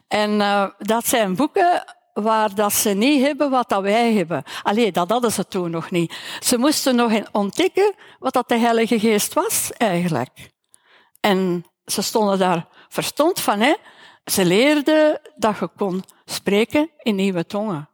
En 0.07 0.31
uh, 0.31 0.67
dat 0.77 1.07
zijn 1.07 1.35
boeken 1.35 1.94
waar 2.23 2.55
dat 2.55 2.73
ze 2.73 2.89
niet 2.89 3.21
hebben 3.21 3.49
wat 3.49 3.69
dat 3.69 3.81
wij 3.81 4.13
hebben. 4.13 4.43
Allee, 4.63 4.91
dat 4.91 5.09
hadden 5.09 5.31
ze 5.31 5.47
toen 5.47 5.71
nog 5.71 5.91
niet. 5.91 6.15
Ze 6.39 6.57
moesten 6.57 6.95
nog 6.95 7.11
ontdekken 7.31 7.93
wat 8.19 8.33
dat 8.33 8.49
de 8.49 8.57
Heilige 8.57 8.99
Geest 8.99 9.33
was, 9.33 9.71
eigenlijk. 9.77 10.51
En 11.19 11.65
ze 11.85 12.01
stonden 12.01 12.39
daar 12.39 12.67
verstond 12.89 13.39
van, 13.39 13.59
hè. 13.59 13.73
Ze 14.25 14.45
leerden 14.45 15.21
dat 15.35 15.59
je 15.59 15.69
kon 15.77 16.03
spreken 16.25 16.89
in 16.97 17.15
nieuwe 17.15 17.45
tongen. 17.45 17.89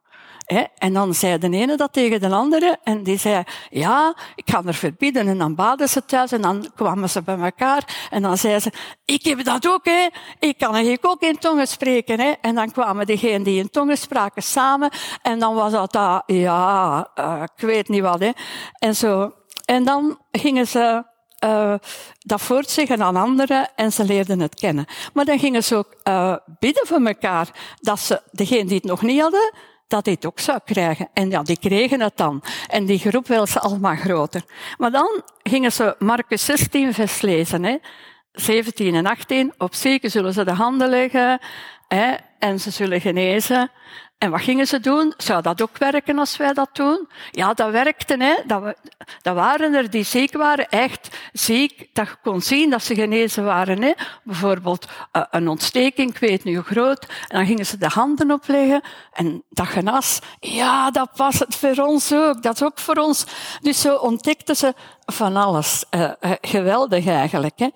En 0.77 0.93
dan 0.93 1.13
zei 1.13 1.37
de 1.37 1.49
ene 1.49 1.77
dat 1.77 1.93
tegen 1.93 2.19
de 2.19 2.29
andere 2.29 2.77
en 2.83 3.03
die 3.03 3.17
zei, 3.17 3.43
ja, 3.69 4.15
ik 4.35 4.49
ga 4.49 4.61
er 4.65 4.73
verbieden. 4.73 5.27
En 5.27 5.37
dan 5.37 5.55
baden 5.55 5.89
ze 5.89 6.05
thuis 6.05 6.31
en 6.31 6.41
dan 6.41 6.71
kwamen 6.75 7.09
ze 7.09 7.21
bij 7.21 7.37
elkaar 7.37 8.07
en 8.09 8.21
dan 8.21 8.37
zei 8.37 8.59
ze, 8.59 8.71
ik 9.05 9.23
heb 9.23 9.43
dat 9.43 9.67
ook, 9.67 9.85
hè. 9.85 10.07
Ik 10.39 10.57
kan 10.57 10.73
eigenlijk 10.73 11.05
ook 11.05 11.21
in 11.21 11.37
tongen 11.37 11.67
spreken, 11.67 12.19
hè. 12.19 12.31
En 12.41 12.55
dan 12.55 12.71
kwamen 12.71 13.05
degenen 13.05 13.43
die 13.43 13.59
in 13.59 13.69
tongen 13.69 13.97
spraken 13.97 14.43
samen 14.43 14.89
en 15.21 15.39
dan 15.39 15.55
was 15.55 15.71
dat, 15.71 15.91
dat 15.91 16.23
ja, 16.25 17.09
uh, 17.19 17.43
ik 17.55 17.65
weet 17.65 17.87
niet 17.89 18.01
wat, 18.01 18.19
hè. 18.19 18.31
En 18.79 18.95
zo. 18.95 19.33
En 19.65 19.83
dan 19.83 20.19
gingen 20.31 20.67
ze 20.67 21.03
uh, 21.45 21.73
dat 22.19 22.41
voortzeggen 22.41 23.03
aan 23.03 23.15
anderen 23.15 23.69
en 23.75 23.91
ze 23.91 24.05
leerden 24.05 24.39
het 24.39 24.55
kennen. 24.55 24.85
Maar 25.13 25.25
dan 25.25 25.39
gingen 25.39 25.63
ze 25.63 25.75
ook 25.75 25.95
uh, 26.03 26.35
bidden 26.59 26.87
voor 26.87 27.01
elkaar, 27.01 27.47
dat 27.81 27.99
ze, 27.99 28.21
degenen 28.31 28.67
die 28.67 28.75
het 28.75 28.85
nog 28.85 29.01
niet 29.01 29.21
hadden, 29.21 29.53
dat 29.91 30.05
dit 30.05 30.25
ook 30.25 30.39
zou 30.39 30.59
krijgen. 30.65 31.09
En 31.13 31.29
ja, 31.29 31.43
die 31.43 31.59
kregen 31.59 32.01
het 32.01 32.17
dan. 32.17 32.43
En 32.67 32.85
die 32.85 32.99
groep 32.99 33.27
werd 33.27 33.49
ze 33.49 33.59
allemaal 33.59 33.95
groter. 33.95 34.43
Maar 34.77 34.91
dan 34.91 35.21
gingen 35.43 35.71
ze 35.71 35.95
Marcus 35.99 36.45
16 36.45 36.93
vers 36.93 37.21
lezen, 37.21 37.63
hè. 37.63 37.77
17 38.31 38.95
en 38.95 39.05
18. 39.05 39.53
Op 39.57 39.73
zieken 39.73 40.11
zullen 40.11 40.33
ze 40.33 40.43
de 40.43 40.53
handen 40.53 40.89
leggen 40.89 41.39
hè, 41.87 42.13
en 42.39 42.59
ze 42.59 42.71
zullen 42.71 43.01
genezen. 43.01 43.71
En 44.21 44.31
wat 44.31 44.41
gingen 44.41 44.67
ze 44.67 44.79
doen? 44.79 45.13
Zou 45.17 45.41
dat 45.41 45.61
ook 45.61 45.77
werken 45.77 46.19
als 46.19 46.37
wij 46.37 46.53
dat 46.53 46.69
doen? 46.73 47.07
Ja, 47.31 47.53
dat 47.53 47.71
werkte. 47.71 48.15
Hè. 48.17 48.35
Dat, 48.45 48.75
dat 49.21 49.35
waren 49.35 49.73
er 49.73 49.89
die 49.89 50.03
ziek 50.03 50.33
waren, 50.33 50.69
echt 50.69 51.17
ziek, 51.33 51.89
dat 51.93 52.07
je 52.07 52.15
kon 52.23 52.41
zien 52.41 52.69
dat 52.69 52.83
ze 52.83 52.95
genezen 52.95 53.43
waren. 53.43 53.81
Hè. 53.81 53.91
Bijvoorbeeld 54.23 54.85
uh, 55.13 55.23
een 55.29 55.47
ontsteking, 55.47 56.09
ik 56.09 56.17
weet 56.17 56.43
niet 56.43 56.55
hoe 56.55 56.63
groot. 56.63 57.05
En 57.05 57.37
dan 57.37 57.45
gingen 57.45 57.65
ze 57.65 57.77
de 57.77 57.87
handen 57.87 58.31
opleggen 58.31 58.81
en 59.11 59.43
dat 59.49 59.67
genas. 59.67 60.19
Ja, 60.39 60.91
dat 60.91 61.09
was 61.15 61.39
het 61.39 61.55
voor 61.55 61.85
ons 61.85 62.13
ook. 62.13 62.43
Dat 62.43 62.55
is 62.55 62.63
ook 62.63 62.79
voor 62.79 62.95
ons. 62.95 63.25
Dus 63.61 63.81
zo 63.81 63.95
ontdekten 63.95 64.55
ze 64.55 64.73
van 65.05 65.35
alles. 65.35 65.85
Uh, 65.91 66.01
uh, 66.01 66.31
geweldig 66.41 67.07
eigenlijk. 67.07 67.59
Hè. 67.59 67.69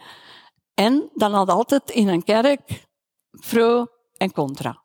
En 0.73 1.09
dan 1.13 1.33
had 1.33 1.49
altijd 1.49 1.89
in 1.89 2.07
een 2.07 2.23
kerk 2.23 2.85
pro 3.49 3.87
en 4.17 4.31
contra. 4.31 4.83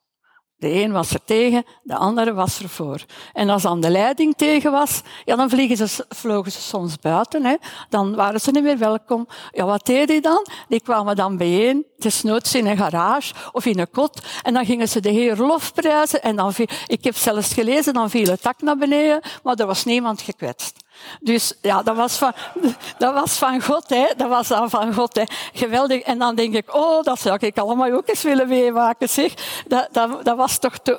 De 0.61 0.83
een 0.83 0.93
was 0.93 1.11
er 1.11 1.25
tegen, 1.25 1.65
de 1.83 1.97
andere 1.97 2.33
was 2.33 2.59
er 2.59 2.69
voor. 2.69 3.05
En 3.33 3.49
als 3.49 3.63
dan 3.63 3.81
de 3.81 3.91
leiding 3.91 4.37
tegen 4.37 4.71
was, 4.71 5.01
ja, 5.25 5.37
dan 5.37 5.51
vliegen 5.51 5.89
ze, 5.89 6.05
vlogen 6.09 6.53
ze 6.53 6.61
soms 6.61 6.99
buiten. 6.99 7.45
Hè. 7.45 7.55
Dan 7.89 8.15
waren 8.15 8.41
ze 8.41 8.51
niet 8.51 8.63
meer 8.63 8.79
welkom. 8.79 9.29
Ja, 9.51 9.65
wat 9.65 9.87
deed 9.87 10.09
die 10.09 10.21
dan? 10.21 10.47
Die 10.69 10.81
kwamen 10.81 11.17
dan 11.17 11.37
bijeen, 11.37 11.85
desnoods 11.99 12.55
in 12.55 12.67
een 12.67 12.77
garage 12.77 13.35
of 13.53 13.67
in 13.67 13.79
een 13.79 13.91
kot. 13.91 14.23
En 14.43 14.55
dan 14.55 14.65
gingen 14.65 14.89
ze 14.89 15.01
de 15.01 15.11
heer 15.11 15.37
lofprijzen. 15.37 16.23
En 16.23 16.37
dan 16.37 16.53
viel, 16.53 16.69
ik 16.87 17.05
heb 17.05 17.17
zelfs 17.17 17.53
gelezen, 17.53 17.95
dan 17.95 18.11
viel 18.11 18.31
het 18.31 18.43
dak 18.43 18.61
naar 18.61 18.77
beneden, 18.77 19.21
maar 19.43 19.55
er 19.55 19.67
was 19.67 19.85
niemand 19.85 20.23
gekwetst. 20.23 20.79
Dus 21.21 21.55
ja, 21.63 21.83
dat 21.83 21.97
was 21.97 22.17
van, 22.17 22.33
dat 22.99 23.15
was 23.15 23.39
van 23.39 23.63
God, 23.63 23.89
hè. 23.89 24.07
Dat 24.17 24.29
was 24.29 24.49
dan 24.49 24.71
van 24.71 24.95
God, 24.95 25.17
hè. 25.17 25.23
Geweldig. 25.53 26.01
En 26.01 26.19
dan 26.19 26.35
denk 26.35 26.55
ik, 26.55 26.75
oh, 26.75 27.03
dat 27.03 27.21
zou 27.21 27.37
ik 27.41 27.59
allemaal 27.59 27.93
ook 27.93 28.09
eens 28.09 28.23
willen 28.23 28.49
meemaken, 28.49 29.09
zeg. 29.09 29.35
Dat, 29.67 29.89
dat, 29.93 30.25
dat 30.25 30.37
was 30.37 30.59
toch 30.59 30.79
te, 30.79 30.99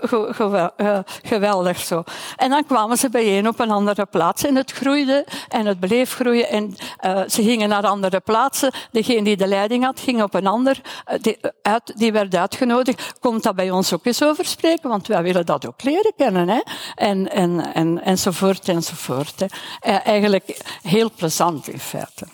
uh, 0.78 1.00
geweldig 1.22 1.80
zo. 1.80 2.04
En 2.36 2.50
dan 2.50 2.66
kwamen 2.66 2.98
ze 2.98 3.10
bijeen 3.10 3.48
op 3.48 3.60
een 3.60 3.72
andere 3.72 4.06
plaats. 4.06 4.44
En 4.44 4.56
het 4.56 4.72
groeide 4.72 5.26
en 5.50 5.66
het 5.66 5.80
bleef 5.80 6.14
groeien. 6.14 6.50
En 6.50 6.76
uh, 7.06 7.20
ze 7.28 7.44
gingen 7.44 7.70
naar 7.70 7.88
andere 7.88 8.20
plaatsen. 8.20 8.72
Degene 8.92 9.24
die 9.24 9.38
de 9.38 9.48
leiding 9.48 9.84
had, 9.84 10.00
ging 10.00 10.24
op 10.24 10.34
een 10.34 10.48
ander. 10.48 10.82
Uh, 11.12 11.20
die, 11.22 11.38
uit, 11.62 11.94
die 11.96 12.12
werd 12.12 12.36
uitgenodigd. 12.36 13.20
Komt 13.20 13.44
dat 13.44 13.56
bij 13.56 13.72
ons 13.72 13.94
ook 13.94 14.06
eens 14.06 14.24
over 14.24 14.46
spreken? 14.46 14.90
Want 14.90 15.08
wij 15.08 15.24
willen 15.24 15.46
dat 15.46 15.68
ook 15.68 15.84
leren 15.84 16.14
kennen, 16.18 16.50
hè. 16.50 16.62
En, 16.96 17.32
en, 17.32 17.74
en, 17.74 18.04
enzovoort, 18.04 18.70
enzovoort. 18.70 19.40
Hè 19.40 19.91
eigenlijk 20.00 20.62
heel 20.82 21.12
plezant 21.12 21.68
in 21.68 21.80
feite. 21.80 22.26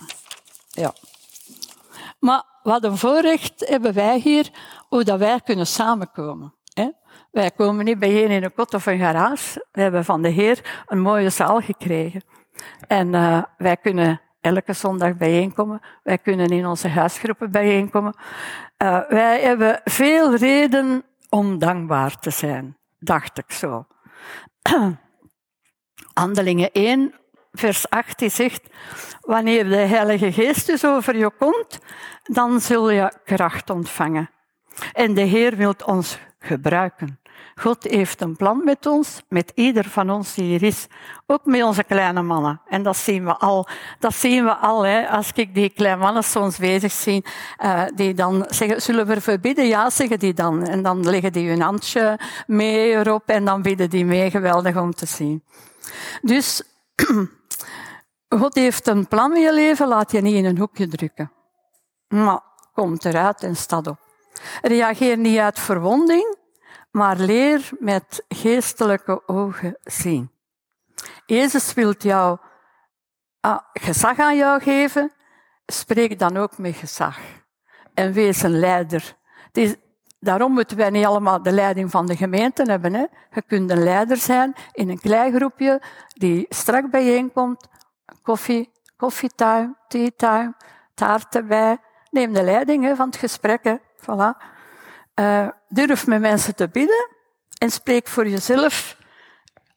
Ja. 0.70 0.94
Maar 2.20 2.44
wat 2.64 2.84
een 2.84 2.98
voorrecht 2.98 3.68
hebben 3.70 3.94
wij 3.94 4.20
hier, 4.20 4.50
hoe 4.88 5.04
dat 5.04 5.20
wij 5.20 5.40
kunnen 5.44 5.68
samenkomen. 5.68 6.54
Hè? 6.74 6.90
Wij 7.32 7.52
komen 7.52 7.86
niet 7.86 8.00
bijeen 8.00 8.30
in 8.30 8.44
een 8.44 8.54
kot 8.54 8.74
of 8.74 8.86
een 8.86 9.00
garage. 9.00 9.66
We 9.72 9.82
hebben 9.82 10.06
van 10.06 10.22
de 10.22 10.30
Heer 10.30 10.84
een 10.86 11.00
mooie 11.00 11.30
zaal 11.30 11.62
gekregen. 11.62 12.24
En 12.88 13.14
uh, 13.14 13.44
wij 13.58 13.78
kunnen 13.78 14.22
elke 14.42 14.74
zondag 14.74 15.18
bijeenkomen. 15.18 15.82
Wij 16.04 16.18
kunnen 16.18 16.50
in 16.50 16.66
onze 16.66 16.88
huisgroepen 16.88 17.52
bijeenkomen. 17.52 18.16
Uh, 18.84 19.00
wij 19.10 19.42
hebben 19.42 19.82
veel 19.84 20.36
reden 20.36 21.04
om 21.30 21.60
dankbaar 21.60 22.20
te 22.20 22.30
zijn. 22.30 22.78
dacht 23.00 23.38
ik 23.38 23.52
zo. 23.52 23.88
Handelingen 26.14 26.72
1, 26.72 27.14
vers 27.58 27.90
8, 27.90 28.20
die 28.20 28.30
zegt, 28.30 28.62
wanneer 29.22 29.70
de 29.70 29.76
Heilige 29.76 30.32
Geest 30.32 30.66
dus 30.66 30.86
over 30.86 31.18
je 31.18 31.32
komt, 31.38 31.80
dan 32.24 32.62
zul 32.62 32.90
je 32.90 33.14
kracht 33.26 33.70
ontvangen. 33.70 34.30
En 34.94 35.14
de 35.14 35.22
Heer 35.22 35.56
wil 35.56 35.74
ons 35.86 36.18
gebruiken. 36.40 37.20
God 37.56 37.84
heeft 37.84 38.22
een 38.22 38.36
plan 38.36 38.64
met 38.64 38.86
ons, 38.86 39.24
met 39.30 39.52
ieder 39.56 39.86
van 39.86 40.10
ons 40.10 40.34
die 40.34 40.44
hier 40.44 40.64
is. 40.64 40.88
Ook 41.26 41.46
met 41.46 41.64
onze 41.64 41.84
kleine 41.84 42.22
mannen. 42.22 42.62
En 42.68 42.84
dat 42.84 42.98
zien 42.98 43.26
we 43.26 43.36
al. 43.36 43.68
Dat 44.00 44.14
zien 44.14 44.44
we 44.44 44.56
al, 44.56 44.86
hè. 44.86 45.08
Als 45.08 45.32
ik 45.34 45.56
die 45.56 45.70
kleine 45.70 46.02
mannen 46.02 46.24
soms 46.24 46.58
bezig 46.58 46.92
zie, 46.92 47.26
uh, 47.64 47.84
die 47.96 48.14
dan 48.14 48.46
zeggen, 48.50 48.82
zullen 48.82 49.08
we 49.08 49.22
verbidden? 49.22 49.68
Ja, 49.68 49.90
zeggen 49.90 50.20
die 50.20 50.34
dan. 50.34 50.68
En 50.68 50.84
dan 50.84 51.10
leggen 51.10 51.32
die 51.32 51.50
hun 51.50 51.62
handje 51.62 52.20
mee 52.48 52.92
erop 52.92 53.30
en 53.30 53.46
dan 53.46 53.62
bidden 53.62 53.90
die 53.90 54.06
mee. 54.06 54.32
Geweldig 54.32 54.78
om 54.78 54.94
te 54.94 55.06
zien. 55.06 55.44
Dus, 56.22 56.64
God 58.30 58.56
heeft 58.56 58.88
een 58.88 59.08
plan 59.08 59.36
in 59.36 59.42
je 59.42 59.54
leven, 59.54 59.88
laat 59.88 60.12
je 60.12 60.22
niet 60.22 60.36
in 60.36 60.46
een 60.46 60.58
hoekje 60.58 60.88
drukken. 60.88 61.32
Maar 62.08 62.42
kom 62.74 62.96
eruit 63.00 63.44
en 63.44 63.56
sta 63.56 63.78
op. 63.78 64.00
Reageer 64.62 65.18
niet 65.18 65.40
uit 65.40 65.60
verwonding, 65.60 66.38
maar 66.92 67.18
leer 67.18 67.70
met 67.80 68.26
geestelijke 68.28 69.28
ogen 69.28 69.78
zien. 69.84 70.32
Jezus 71.26 71.74
wil 71.74 71.94
jou 71.98 72.38
ah, 73.40 73.60
gezag 73.74 74.20
aan 74.20 74.38
jou 74.38 74.62
geven, 74.62 75.12
spreek 75.66 76.20
dan 76.20 76.38
ook 76.38 76.58
met 76.58 76.76
gezag. 76.76 77.20
En 77.94 78.12
wees 78.12 78.44
een 78.44 78.60
leider. 78.60 79.16
Is, 79.52 79.76
daarom 80.20 80.52
moeten 80.52 80.78
wij 80.78 80.90
niet 80.90 81.06
allemaal 81.06 81.42
de 81.42 81.52
leiding 81.52 81.92
van 81.92 82.06
de 82.06 82.16
gemeente 82.16 82.64
hebben. 82.64 82.94
Hè? 82.94 83.06
Je 83.32 83.42
kunt 83.48 83.70
een 83.70 83.84
leider 83.84 84.18
zijn 84.18 84.56
in 84.74 84.90
een 84.90 85.00
klein 85.00 85.34
groepje 85.36 85.82
die 86.08 86.46
strak 86.50 86.92
bijeenkomt. 86.92 87.68
Koffie, 88.22 88.72
koffietime, 88.98 89.76
theetime, 89.88 90.54
taart 90.94 91.36
erbij. 91.36 91.78
Neem 92.12 92.34
de 92.34 92.44
leiding 92.44 92.98
van 92.98 93.08
het 93.08 93.18
gesprek. 93.18 93.80
Voilà. 94.02 94.56
Uh, 95.20 95.48
durf 95.68 96.08
met 96.08 96.22
mensen 96.22 96.56
te 96.56 96.70
bidden 96.70 97.10
en 97.58 97.72
spreek 97.72 98.08
voor 98.08 98.28
jezelf 98.28 98.98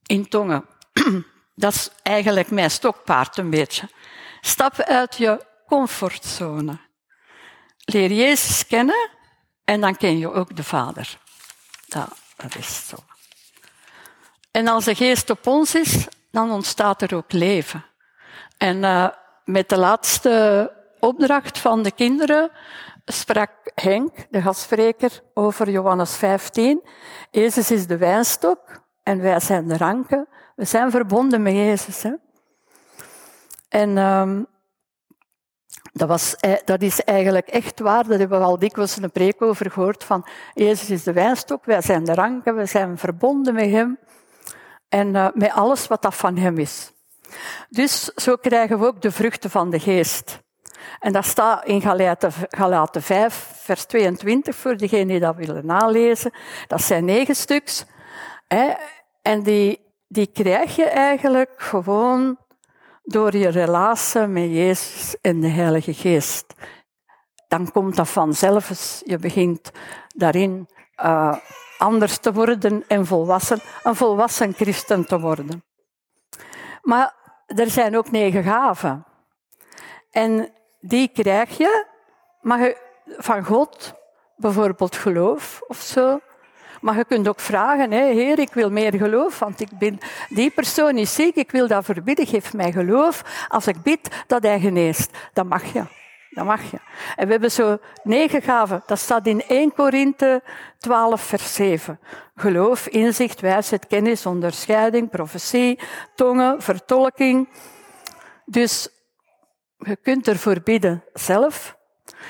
in 0.06 0.28
tongen. 0.28 0.64
Dat 1.54 1.74
is 1.74 1.90
eigenlijk 2.02 2.50
mijn 2.50 2.70
stokpaard 2.70 3.36
een 3.36 3.50
beetje. 3.50 3.88
Stap 4.40 4.80
uit 4.80 5.16
je 5.16 5.46
comfortzone. 5.66 6.78
Leer 7.84 8.12
Jezus 8.12 8.66
kennen 8.66 9.10
en 9.64 9.80
dan 9.80 9.96
ken 9.96 10.18
je 10.18 10.32
ook 10.32 10.56
de 10.56 10.64
Vader. 10.64 11.18
Dat 12.36 12.56
is 12.58 12.88
zo. 12.88 12.96
En 14.50 14.68
als 14.68 14.84
de 14.84 14.94
geest 14.94 15.30
op 15.30 15.46
ons 15.46 15.74
is, 15.74 16.06
dan 16.30 16.50
ontstaat 16.50 17.02
er 17.02 17.14
ook 17.14 17.32
leven. 17.32 17.84
En 18.56 18.76
uh, 18.76 19.08
met 19.44 19.68
de 19.68 19.78
laatste 19.78 20.72
opdracht 21.00 21.58
van 21.58 21.82
de 21.82 21.90
kinderen 21.90 22.50
sprak 23.04 23.50
Henk, 23.74 24.26
de 24.30 24.42
gastspreker, 24.42 25.22
over 25.34 25.70
Johannes 25.70 26.16
15. 26.16 26.82
Jezus 27.30 27.70
is 27.70 27.86
de 27.86 27.96
wijnstok 27.96 28.82
en 29.02 29.20
wij 29.20 29.40
zijn 29.40 29.68
de 29.68 29.76
ranken. 29.76 30.28
We 30.56 30.64
zijn 30.64 30.90
verbonden 30.90 31.42
met 31.42 31.52
Jezus. 31.52 32.02
Hè? 32.02 32.12
En 33.68 33.98
um, 33.98 34.46
dat, 35.92 36.08
was, 36.08 36.36
eh, 36.36 36.56
dat 36.64 36.82
is 36.82 37.04
eigenlijk 37.04 37.46
echt 37.46 37.80
waar. 37.80 38.06
Dat 38.06 38.18
hebben 38.18 38.38
we 38.38 38.44
al 38.44 38.58
dikwijls 38.58 38.96
een 38.96 39.10
preek 39.10 39.42
over 39.42 39.70
gehoord. 39.70 40.04
Van 40.04 40.26
Jezus 40.54 40.90
is 40.90 41.02
de 41.02 41.12
wijnstok, 41.12 41.64
wij 41.64 41.82
zijn 41.82 42.04
de 42.04 42.14
ranken, 42.14 42.56
we 42.56 42.66
zijn 42.66 42.98
verbonden 42.98 43.54
met 43.54 43.70
Hem. 43.70 43.98
En 44.88 45.14
uh, 45.14 45.28
met 45.34 45.52
alles 45.52 45.86
wat 45.86 46.02
dat 46.02 46.14
van 46.14 46.36
Hem 46.36 46.58
is. 46.58 46.92
Dus 47.68 48.04
zo 48.04 48.36
krijgen 48.36 48.78
we 48.78 48.86
ook 48.86 49.02
de 49.02 49.12
vruchten 49.12 49.50
van 49.50 49.70
de 49.70 49.80
geest. 49.80 50.40
En 50.98 51.12
dat 51.12 51.24
staat 51.24 51.64
in 51.64 51.82
Galaten 52.48 53.02
5, 53.02 53.52
vers 53.56 53.84
22, 53.84 54.56
voor 54.56 54.76
degenen 54.76 55.08
die 55.08 55.20
dat 55.20 55.36
willen 55.36 55.66
nalezen. 55.66 56.32
Dat 56.66 56.82
zijn 56.82 57.04
negen 57.04 57.36
stuks. 57.36 57.84
En 59.22 59.42
die, 59.42 59.80
die 60.08 60.26
krijg 60.26 60.76
je 60.76 60.84
eigenlijk 60.84 61.50
gewoon 61.56 62.38
door 63.02 63.36
je 63.36 63.48
relatie 63.48 64.26
met 64.26 64.50
Jezus 64.50 65.16
en 65.20 65.40
de 65.40 65.48
Heilige 65.48 65.94
Geest. 65.94 66.54
Dan 67.48 67.72
komt 67.72 67.96
dat 67.96 68.08
vanzelf. 68.08 69.00
Je 69.04 69.18
begint 69.18 69.70
daarin 70.08 70.68
uh, 71.02 71.36
anders 71.78 72.18
te 72.18 72.32
worden 72.32 72.84
en 72.88 73.06
volwassen, 73.06 73.60
een 73.82 73.96
volwassen 73.96 74.54
christen 74.54 75.06
te 75.06 75.20
worden. 75.20 75.64
Maar 76.82 77.14
er 77.56 77.70
zijn 77.70 77.96
ook 77.96 78.10
negen 78.10 78.42
gaven. 78.42 79.04
En 80.10 80.52
die 80.80 81.08
krijg 81.08 81.56
je, 81.56 81.86
maar 82.40 82.60
je, 82.60 82.76
van 83.04 83.44
God, 83.44 83.94
bijvoorbeeld 84.36 84.96
geloof 84.96 85.60
of 85.66 85.80
zo. 85.80 86.20
Maar 86.80 86.96
je 86.96 87.04
kunt 87.04 87.28
ook 87.28 87.40
vragen, 87.40 87.90
hè, 87.90 88.04
Heer, 88.04 88.38
ik 88.38 88.52
wil 88.52 88.70
meer 88.70 88.94
geloof, 88.94 89.38
want 89.38 89.60
ik 89.60 89.78
ben, 89.78 89.98
die 90.28 90.50
persoon 90.50 90.96
is 90.98 91.14
ziek, 91.14 91.34
ik 91.34 91.50
wil 91.50 91.66
dat 91.66 91.84
verbidden, 91.84 92.26
geef 92.26 92.52
mij 92.52 92.72
geloof. 92.72 93.46
Als 93.48 93.66
ik 93.66 93.82
bid, 93.82 94.24
dat 94.26 94.42
hij 94.42 94.60
geneest. 94.60 95.18
Dat 95.32 95.46
mag 95.46 95.72
je. 95.72 95.99
Dat 96.30 96.44
mag 96.44 96.70
je. 96.70 96.78
En 97.16 97.26
we 97.26 97.32
hebben 97.32 97.50
zo 97.50 97.78
negen 98.02 98.42
gaven. 98.42 98.82
Dat 98.86 98.98
staat 98.98 99.26
in 99.26 99.42
1 99.42 99.74
Korinthe 99.74 100.42
12, 100.78 101.20
vers 101.20 101.54
7. 101.54 102.00
Geloof, 102.34 102.86
inzicht, 102.86 103.40
wijsheid, 103.40 103.86
kennis, 103.86 104.26
onderscheiding, 104.26 105.10
profetie, 105.10 105.78
tongen, 106.14 106.62
vertolking. 106.62 107.48
Dus 108.44 108.88
je 109.78 109.96
kunt 109.96 110.28
ervoor 110.28 110.60
bidden 110.62 111.04
zelf. 111.12 111.76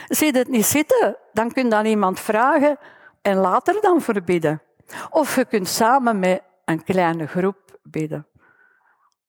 Zie 0.09 0.33
je 0.33 0.39
het 0.39 0.49
niet 0.49 0.67
zitten, 0.67 1.17
dan 1.33 1.53
kun 1.53 1.69
je 1.69 1.89
iemand 1.89 2.21
vragen 2.21 2.79
en 3.23 3.37
later 3.37 3.81
dan 3.81 4.01
verbidden. 4.01 4.63
Of 5.11 5.37
je 5.37 5.45
kunt 5.45 5.69
samen 5.69 6.19
met 6.19 6.43
een 6.65 6.85
kleine 6.85 7.27
groep 7.27 7.79
bidden. 7.83 8.27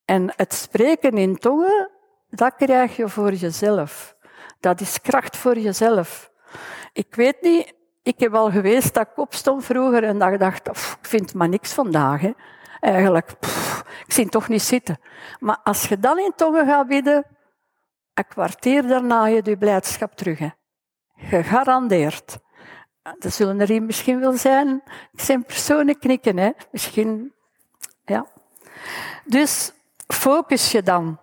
En 0.05 0.34
het 0.36 0.53
spreken 0.53 1.17
in 1.17 1.38
tongen, 1.38 1.89
dat 2.29 2.55
krijg 2.55 2.95
je 2.95 3.10
voor 3.10 3.34
jezelf. 3.34 4.15
Dat 4.62 4.82
is 4.82 5.02
kracht 5.02 5.38
voor 5.38 5.58
jezelf. 5.58 6.32
Ik 6.93 7.15
weet 7.15 7.41
niet, 7.41 7.74
ik 8.04 8.19
heb 8.19 8.34
al 8.34 8.52
geweest 8.52 8.93
dat 8.93 9.08
ik 9.08 9.17
opstond 9.17 9.65
vroeger 9.65 10.04
en 10.04 10.19
dat 10.19 10.34
ik 10.34 10.39
dacht, 10.39 10.67
ik 10.67 11.08
vind 11.08 11.34
maar 11.34 11.50
niks 11.50 11.74
vandaag. 11.74 12.21
Hè. 12.21 12.32
Eigenlijk, 12.80 13.32
ik 14.06 14.13
zie 14.13 14.24
het 14.24 14.32
toch 14.32 14.47
niet 14.47 14.62
zitten. 14.62 15.00
Maar 15.39 15.60
als 15.63 15.88
je 15.88 16.00
dan 16.00 16.19
in 16.19 16.32
tongen 16.36 16.67
gaat 16.67 16.88
bidden, 16.88 17.26
een 18.13 18.28
kwartier 18.28 18.88
daarna 18.88 19.26
je 19.26 19.41
je 19.43 19.58
blijdschap 19.58 20.15
terug. 20.15 20.39
Hè. 20.39 20.50
Gegarandeerd. 21.15 22.38
Er 23.19 23.32
zullen 23.32 23.60
er 23.60 23.67
hier 23.67 23.84
misschien 23.84 24.19
wel 24.19 24.34
zijn. 24.34 24.84
Ik 25.12 25.19
zijn 25.19 25.45
personen 25.45 26.00
knikken, 26.00 26.38
hè. 26.38 26.52
Misschien, 26.71 27.34
ja. 28.06 28.26
Dus 29.26 29.74
focus 30.08 30.71
je 30.71 30.84
dan 30.84 31.19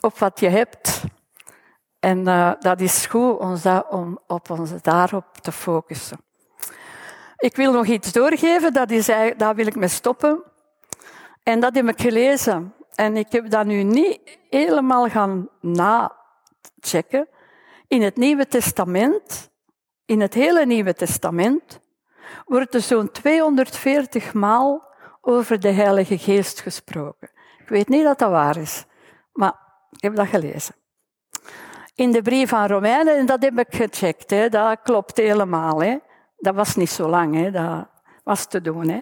op 0.00 0.18
wat 0.18 0.40
je 0.40 0.48
hebt. 0.48 1.02
En 2.00 2.18
uh, 2.18 2.52
dat 2.58 2.80
is 2.80 3.06
goed 3.06 3.38
ons 3.38 3.64
om 3.88 4.18
op 4.26 4.50
ons 4.50 4.70
daarop 4.82 5.38
te 5.40 5.52
focussen. 5.52 6.18
Ik 7.36 7.56
wil 7.56 7.72
nog 7.72 7.86
iets 7.86 8.12
doorgeven, 8.12 8.72
dat 8.72 8.90
is, 8.90 9.06
daar 9.36 9.54
wil 9.54 9.66
ik 9.66 9.76
mee 9.76 9.88
stoppen. 9.88 10.42
En 11.42 11.60
dat 11.60 11.74
heb 11.74 11.88
ik 11.88 12.00
gelezen 12.00 12.74
en 12.94 13.16
ik 13.16 13.32
heb 13.32 13.50
dat 13.50 13.66
nu 13.66 13.82
niet 13.82 14.38
helemaal 14.50 15.08
gaan 15.08 15.48
nachecken. 15.60 17.28
In 17.86 18.02
het 18.02 18.16
Nieuwe 18.16 18.46
Testament, 18.46 19.50
in 20.04 20.20
het 20.20 20.34
hele 20.34 20.66
Nieuwe 20.66 20.94
Testament, 20.94 21.80
wordt 22.44 22.74
er 22.74 22.80
zo'n 22.80 23.10
240 23.10 24.32
maal 24.32 24.88
over 25.20 25.60
de 25.60 25.70
Heilige 25.70 26.18
Geest 26.18 26.60
gesproken. 26.60 27.30
Ik 27.58 27.68
weet 27.68 27.88
niet 27.88 28.04
dat 28.04 28.18
dat 28.18 28.30
waar 28.30 28.56
is, 28.56 28.84
maar 29.32 29.54
ik 29.90 30.02
heb 30.02 30.16
dat 30.16 30.26
gelezen. 30.26 30.74
In 31.98 32.12
de 32.12 32.22
brief 32.22 32.52
aan 32.52 32.66
Romeinen, 32.66 33.16
en 33.16 33.26
dat 33.26 33.42
heb 33.42 33.58
ik 33.58 33.74
gecheckt, 33.74 34.30
hè, 34.30 34.48
dat 34.48 34.78
klopt 34.82 35.16
helemaal. 35.16 35.82
Hè. 35.82 35.96
Dat 36.36 36.54
was 36.54 36.76
niet 36.76 36.90
zo 36.90 37.08
lang, 37.08 37.34
hè, 37.34 37.50
dat, 37.50 37.88
was 38.24 38.46
te 38.46 38.60
doen. 38.60 38.88
Hè. 38.88 39.00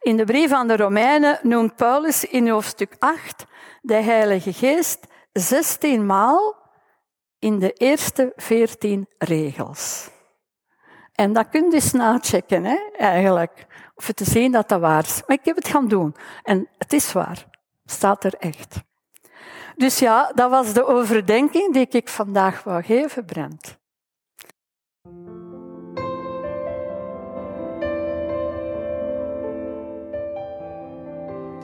In 0.00 0.16
de 0.16 0.24
brief 0.24 0.52
aan 0.52 0.68
de 0.68 0.76
Romeinen 0.76 1.38
noemt 1.42 1.76
Paulus 1.76 2.24
in 2.24 2.48
hoofdstuk 2.48 2.96
8 2.98 3.46
de 3.80 3.94
Heilige 3.94 4.52
Geest 4.52 5.06
16 5.32 6.06
maal 6.06 6.56
in 7.38 7.58
de 7.58 7.72
eerste 7.72 8.32
14 8.36 9.08
regels. 9.18 10.10
En 11.12 11.32
dat 11.32 11.48
kun 11.48 11.64
je 11.64 11.74
eens 11.74 11.92
nachecken, 11.92 12.64
hè, 12.64 12.78
eigenlijk. 12.96 13.66
Of 13.94 14.12
te 14.12 14.24
zien 14.24 14.52
dat 14.52 14.68
dat 14.68 14.80
waar 14.80 15.04
is. 15.04 15.22
Maar 15.26 15.36
ik 15.36 15.44
heb 15.44 15.56
het 15.56 15.68
gaan 15.68 15.88
doen. 15.88 16.14
En 16.42 16.68
het 16.78 16.92
is 16.92 17.12
waar. 17.12 17.46
Staat 17.84 18.24
er 18.24 18.34
echt. 18.34 18.90
Dus 19.76 19.98
ja, 19.98 20.32
dat 20.34 20.50
was 20.50 20.72
de 20.72 20.86
overdenking 20.86 21.72
die 21.72 21.86
ik 21.90 22.08
vandaag 22.08 22.62
wou 22.62 22.82
geven, 22.82 23.24
Brent. 23.24 23.80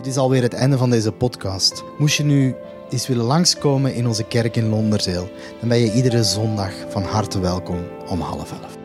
is 0.08 0.16
alweer 0.16 0.42
het 0.42 0.54
einde 0.54 0.78
van 0.78 0.90
deze 0.90 1.12
podcast. 1.12 1.84
Moest 1.98 2.16
je 2.16 2.24
nu 2.24 2.54
eens 2.90 3.06
willen 3.06 3.24
langskomen 3.24 3.94
in 3.94 4.06
onze 4.06 4.24
kerk 4.24 4.56
in 4.56 4.68
Londerzeel, 4.68 5.30
dan 5.60 5.68
ben 5.68 5.78
je 5.78 5.92
iedere 5.92 6.24
zondag 6.24 6.72
van 6.88 7.02
harte 7.02 7.40
welkom 7.40 7.86
om 8.08 8.20
half 8.20 8.52
elf. 8.52 8.77